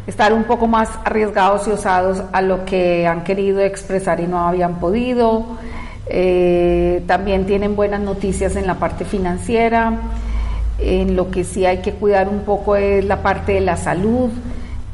estar 0.06 0.32
un 0.32 0.44
poco 0.44 0.66
más 0.66 0.88
arriesgados 1.04 1.68
y 1.68 1.70
osados 1.70 2.22
a 2.32 2.42
lo 2.42 2.64
que 2.64 3.06
han 3.06 3.24
querido 3.24 3.60
expresar 3.60 4.20
y 4.20 4.26
no 4.26 4.38
habían 4.46 4.76
podido. 4.80 5.44
Eh, 6.06 7.02
también 7.06 7.46
tienen 7.46 7.76
buenas 7.76 8.00
noticias 8.00 8.56
en 8.56 8.66
la 8.66 8.74
parte 8.74 9.04
financiera. 9.04 9.92
En 10.78 11.14
lo 11.14 11.30
que 11.30 11.44
sí 11.44 11.64
hay 11.64 11.78
que 11.78 11.92
cuidar 11.92 12.28
un 12.28 12.40
poco 12.40 12.74
es 12.76 13.04
la 13.04 13.22
parte 13.22 13.52
de 13.52 13.60
la 13.60 13.76
salud, 13.76 14.30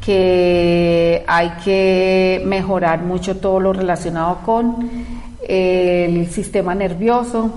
que 0.05 1.23
hay 1.27 1.49
que 1.63 2.43
mejorar 2.45 3.01
mucho 3.01 3.37
todo 3.37 3.59
lo 3.59 3.73
relacionado 3.73 4.39
con 4.45 4.89
el 5.47 6.29
sistema 6.29 6.75
nervioso. 6.75 7.49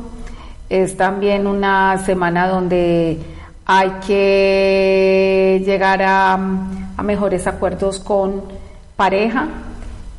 Es 0.70 0.96
también 0.96 1.46
una 1.46 1.98
semana 1.98 2.48
donde 2.48 3.18
hay 3.66 3.90
que 4.06 5.62
llegar 5.64 6.02
a, 6.02 6.38
mejores 7.02 7.48
acuerdos 7.48 7.98
con 7.98 8.44
pareja 8.94 9.48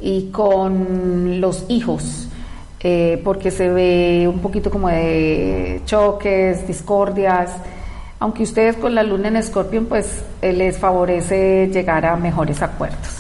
y 0.02 0.32
con 0.32 1.40
los 1.40 1.64
hijos, 1.70 2.28
eh, 2.82 3.22
porque 3.24 3.52
se 3.52 3.70
ve 3.70 4.28
un 4.28 4.40
poquito 4.40 4.70
como 4.70 4.90
de 4.90 5.82
choques, 5.86 6.68
discordias, 6.68 7.52
aunque 8.20 8.44
ustedes 8.44 8.76
con 8.76 8.94
la 8.96 9.04
luna 9.04 9.30
en 9.30 9.38
escorpión 9.38 9.86
pues 9.86 10.26
eh, 10.42 10.52
les 10.52 10.78
favorece 10.78 11.70
llegar 11.72 12.06
a 12.06 12.18
mejores 12.18 12.62
acuerdos. 12.62 13.20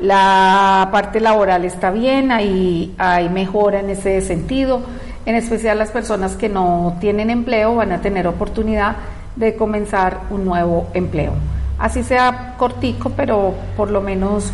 La 0.00 0.88
parte 0.90 1.20
laboral 1.20 1.64
está 1.64 1.92
bien, 1.92 2.32
hay, 2.32 2.94
hay 2.98 3.28
mejora 3.28 3.78
en 3.78 3.90
ese 3.90 4.20
sentido, 4.22 4.82
en 5.24 5.36
especial 5.36 5.78
las 5.78 5.90
personas 5.90 6.34
que 6.34 6.48
no 6.48 6.96
tienen 7.00 7.30
empleo 7.30 7.76
van 7.76 7.92
a 7.92 8.00
tener 8.00 8.26
oportunidad 8.26 8.96
de 9.38 9.54
comenzar 9.54 10.20
un 10.30 10.44
nuevo 10.44 10.88
empleo. 10.94 11.32
Así 11.78 12.02
sea 12.02 12.54
cortico, 12.58 13.10
pero 13.10 13.54
por 13.76 13.90
lo 13.90 14.00
menos 14.00 14.52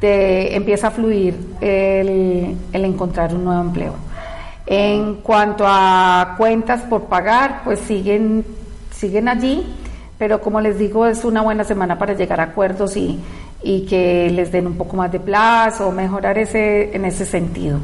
te 0.00 0.56
empieza 0.56 0.88
a 0.88 0.90
fluir 0.90 1.38
el, 1.60 2.56
el 2.72 2.84
encontrar 2.84 3.34
un 3.34 3.44
nuevo 3.44 3.62
empleo. 3.62 3.94
En 4.66 5.16
cuanto 5.16 5.64
a 5.66 6.34
cuentas 6.36 6.82
por 6.82 7.04
pagar, 7.04 7.60
pues 7.64 7.78
siguen, 7.80 8.44
siguen 8.90 9.28
allí, 9.28 9.64
pero 10.18 10.40
como 10.40 10.60
les 10.60 10.78
digo, 10.78 11.06
es 11.06 11.24
una 11.24 11.42
buena 11.42 11.64
semana 11.64 11.98
para 11.98 12.14
llegar 12.14 12.40
a 12.40 12.44
acuerdos 12.44 12.96
y, 12.96 13.20
y 13.62 13.86
que 13.86 14.30
les 14.30 14.50
den 14.50 14.66
un 14.66 14.76
poco 14.76 14.96
más 14.96 15.12
de 15.12 15.20
plazo, 15.20 15.92
mejorar 15.92 16.38
ese, 16.38 16.94
en 16.96 17.04
ese 17.04 17.24
sentido. 17.24 17.78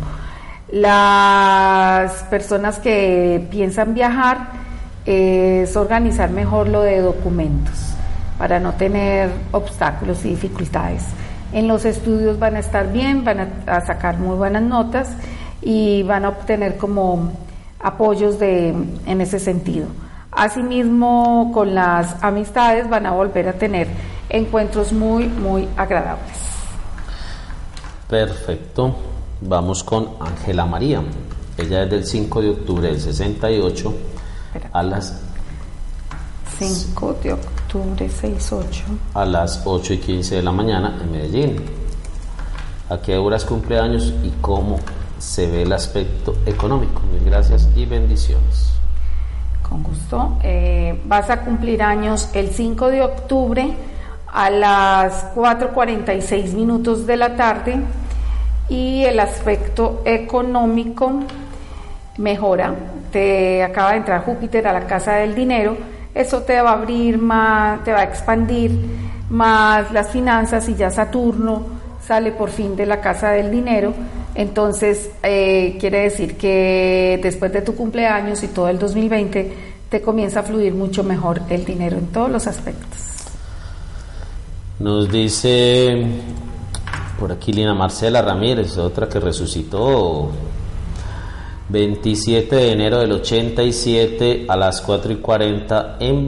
Las 0.72 2.22
personas 2.24 2.78
que 2.78 3.46
piensan 3.50 3.94
viajar 3.94 4.69
es 5.10 5.76
organizar 5.76 6.30
mejor 6.30 6.68
lo 6.68 6.82
de 6.82 7.00
documentos 7.00 7.74
para 8.38 8.60
no 8.60 8.72
tener 8.74 9.30
obstáculos 9.52 10.24
y 10.24 10.30
dificultades. 10.30 11.04
En 11.52 11.68
los 11.68 11.84
estudios 11.84 12.38
van 12.38 12.56
a 12.56 12.60
estar 12.60 12.92
bien, 12.92 13.24
van 13.24 13.40
a, 13.40 13.48
a 13.66 13.80
sacar 13.84 14.18
muy 14.18 14.36
buenas 14.36 14.62
notas 14.62 15.10
y 15.62 16.02
van 16.04 16.24
a 16.24 16.30
obtener 16.30 16.76
como 16.76 17.32
apoyos 17.80 18.38
de, 18.38 18.68
en 18.68 19.20
ese 19.20 19.38
sentido. 19.38 19.86
Asimismo, 20.32 21.50
con 21.52 21.74
las 21.74 22.22
amistades 22.22 22.88
van 22.88 23.06
a 23.06 23.12
volver 23.12 23.48
a 23.48 23.52
tener 23.54 23.88
encuentros 24.28 24.92
muy, 24.92 25.26
muy 25.26 25.68
agradables. 25.76 26.36
Perfecto. 28.08 28.94
Vamos 29.40 29.82
con 29.82 30.10
Ángela 30.20 30.66
María. 30.66 31.02
Ella 31.56 31.84
es 31.84 31.90
del 31.90 32.04
5 32.04 32.42
de 32.42 32.50
octubre 32.50 32.88
del 32.88 33.00
68 33.00 33.94
Espera. 34.52 34.70
a 34.72 34.82
las 34.82 35.20
5 36.58 37.18
de 37.22 37.32
octubre, 37.34 38.08
6, 38.08 38.52
8. 38.52 38.84
a 39.14 39.24
las 39.24 39.62
8 39.64 39.94
y 39.94 39.98
15 39.98 40.34
de 40.36 40.42
la 40.42 40.50
mañana 40.50 40.98
en 41.00 41.12
Medellín. 41.12 41.64
¿A 42.88 42.98
qué 42.98 43.16
horas 43.16 43.44
cumpleaños 43.44 44.12
y 44.24 44.30
cómo 44.40 44.80
se 45.18 45.48
ve 45.48 45.62
el 45.62 45.72
aspecto 45.72 46.34
económico? 46.46 47.00
Mil 47.12 47.24
gracias 47.24 47.68
y 47.76 47.86
bendiciones. 47.86 48.72
Con 49.62 49.84
gusto. 49.84 50.38
Eh, 50.42 51.00
vas 51.04 51.30
a 51.30 51.42
cumplir 51.42 51.82
años 51.84 52.28
el 52.34 52.50
5 52.50 52.88
de 52.88 53.02
octubre 53.02 53.76
a 54.26 54.50
las 54.50 55.32
4.46 55.36 56.54
minutos 56.54 57.06
de 57.06 57.16
la 57.16 57.36
tarde 57.36 57.80
y 58.68 59.04
el 59.04 59.20
aspecto 59.20 60.02
económico 60.04 61.12
mejora. 62.18 62.74
Te 63.12 63.62
acaba 63.62 63.92
de 63.92 63.98
entrar 63.98 64.24
Júpiter 64.24 64.66
a 64.66 64.72
la 64.72 64.86
casa 64.86 65.16
del 65.16 65.34
dinero. 65.34 65.76
Eso 66.14 66.42
te 66.42 66.60
va 66.60 66.70
a 66.70 66.72
abrir 66.74 67.18
más, 67.18 67.84
te 67.84 67.92
va 67.92 68.00
a 68.00 68.04
expandir 68.04 68.72
más 69.30 69.92
las 69.92 70.10
finanzas 70.10 70.68
y 70.68 70.74
ya 70.74 70.90
Saturno 70.90 71.64
sale 72.04 72.32
por 72.32 72.50
fin 72.50 72.76
de 72.76 72.86
la 72.86 73.00
casa 73.00 73.30
del 73.30 73.50
dinero. 73.50 73.92
Entonces, 74.34 75.10
eh, 75.22 75.76
quiere 75.78 76.02
decir 76.02 76.36
que 76.36 77.20
después 77.22 77.52
de 77.52 77.62
tu 77.62 77.74
cumpleaños 77.74 78.42
y 78.42 78.48
todo 78.48 78.68
el 78.68 78.78
2020, 78.78 79.52
te 79.88 80.00
comienza 80.00 80.40
a 80.40 80.42
fluir 80.42 80.72
mucho 80.72 81.02
mejor 81.02 81.42
el 81.50 81.64
dinero 81.64 81.98
en 81.98 82.06
todos 82.06 82.30
los 82.30 82.46
aspectos. 82.46 82.98
Nos 84.78 85.10
dice 85.10 86.06
por 87.18 87.30
aquí 87.30 87.52
Lina 87.52 87.74
Marcela 87.74 88.22
Ramírez, 88.22 88.78
otra 88.78 89.08
que 89.08 89.20
resucitó 89.20 90.30
27 91.70 92.56
de 92.56 92.72
enero 92.72 92.98
del 92.98 93.12
87 93.12 94.46
a 94.48 94.56
las 94.56 94.80
4 94.80 95.12
y 95.12 95.16
40 95.16 95.96
en 96.00 96.18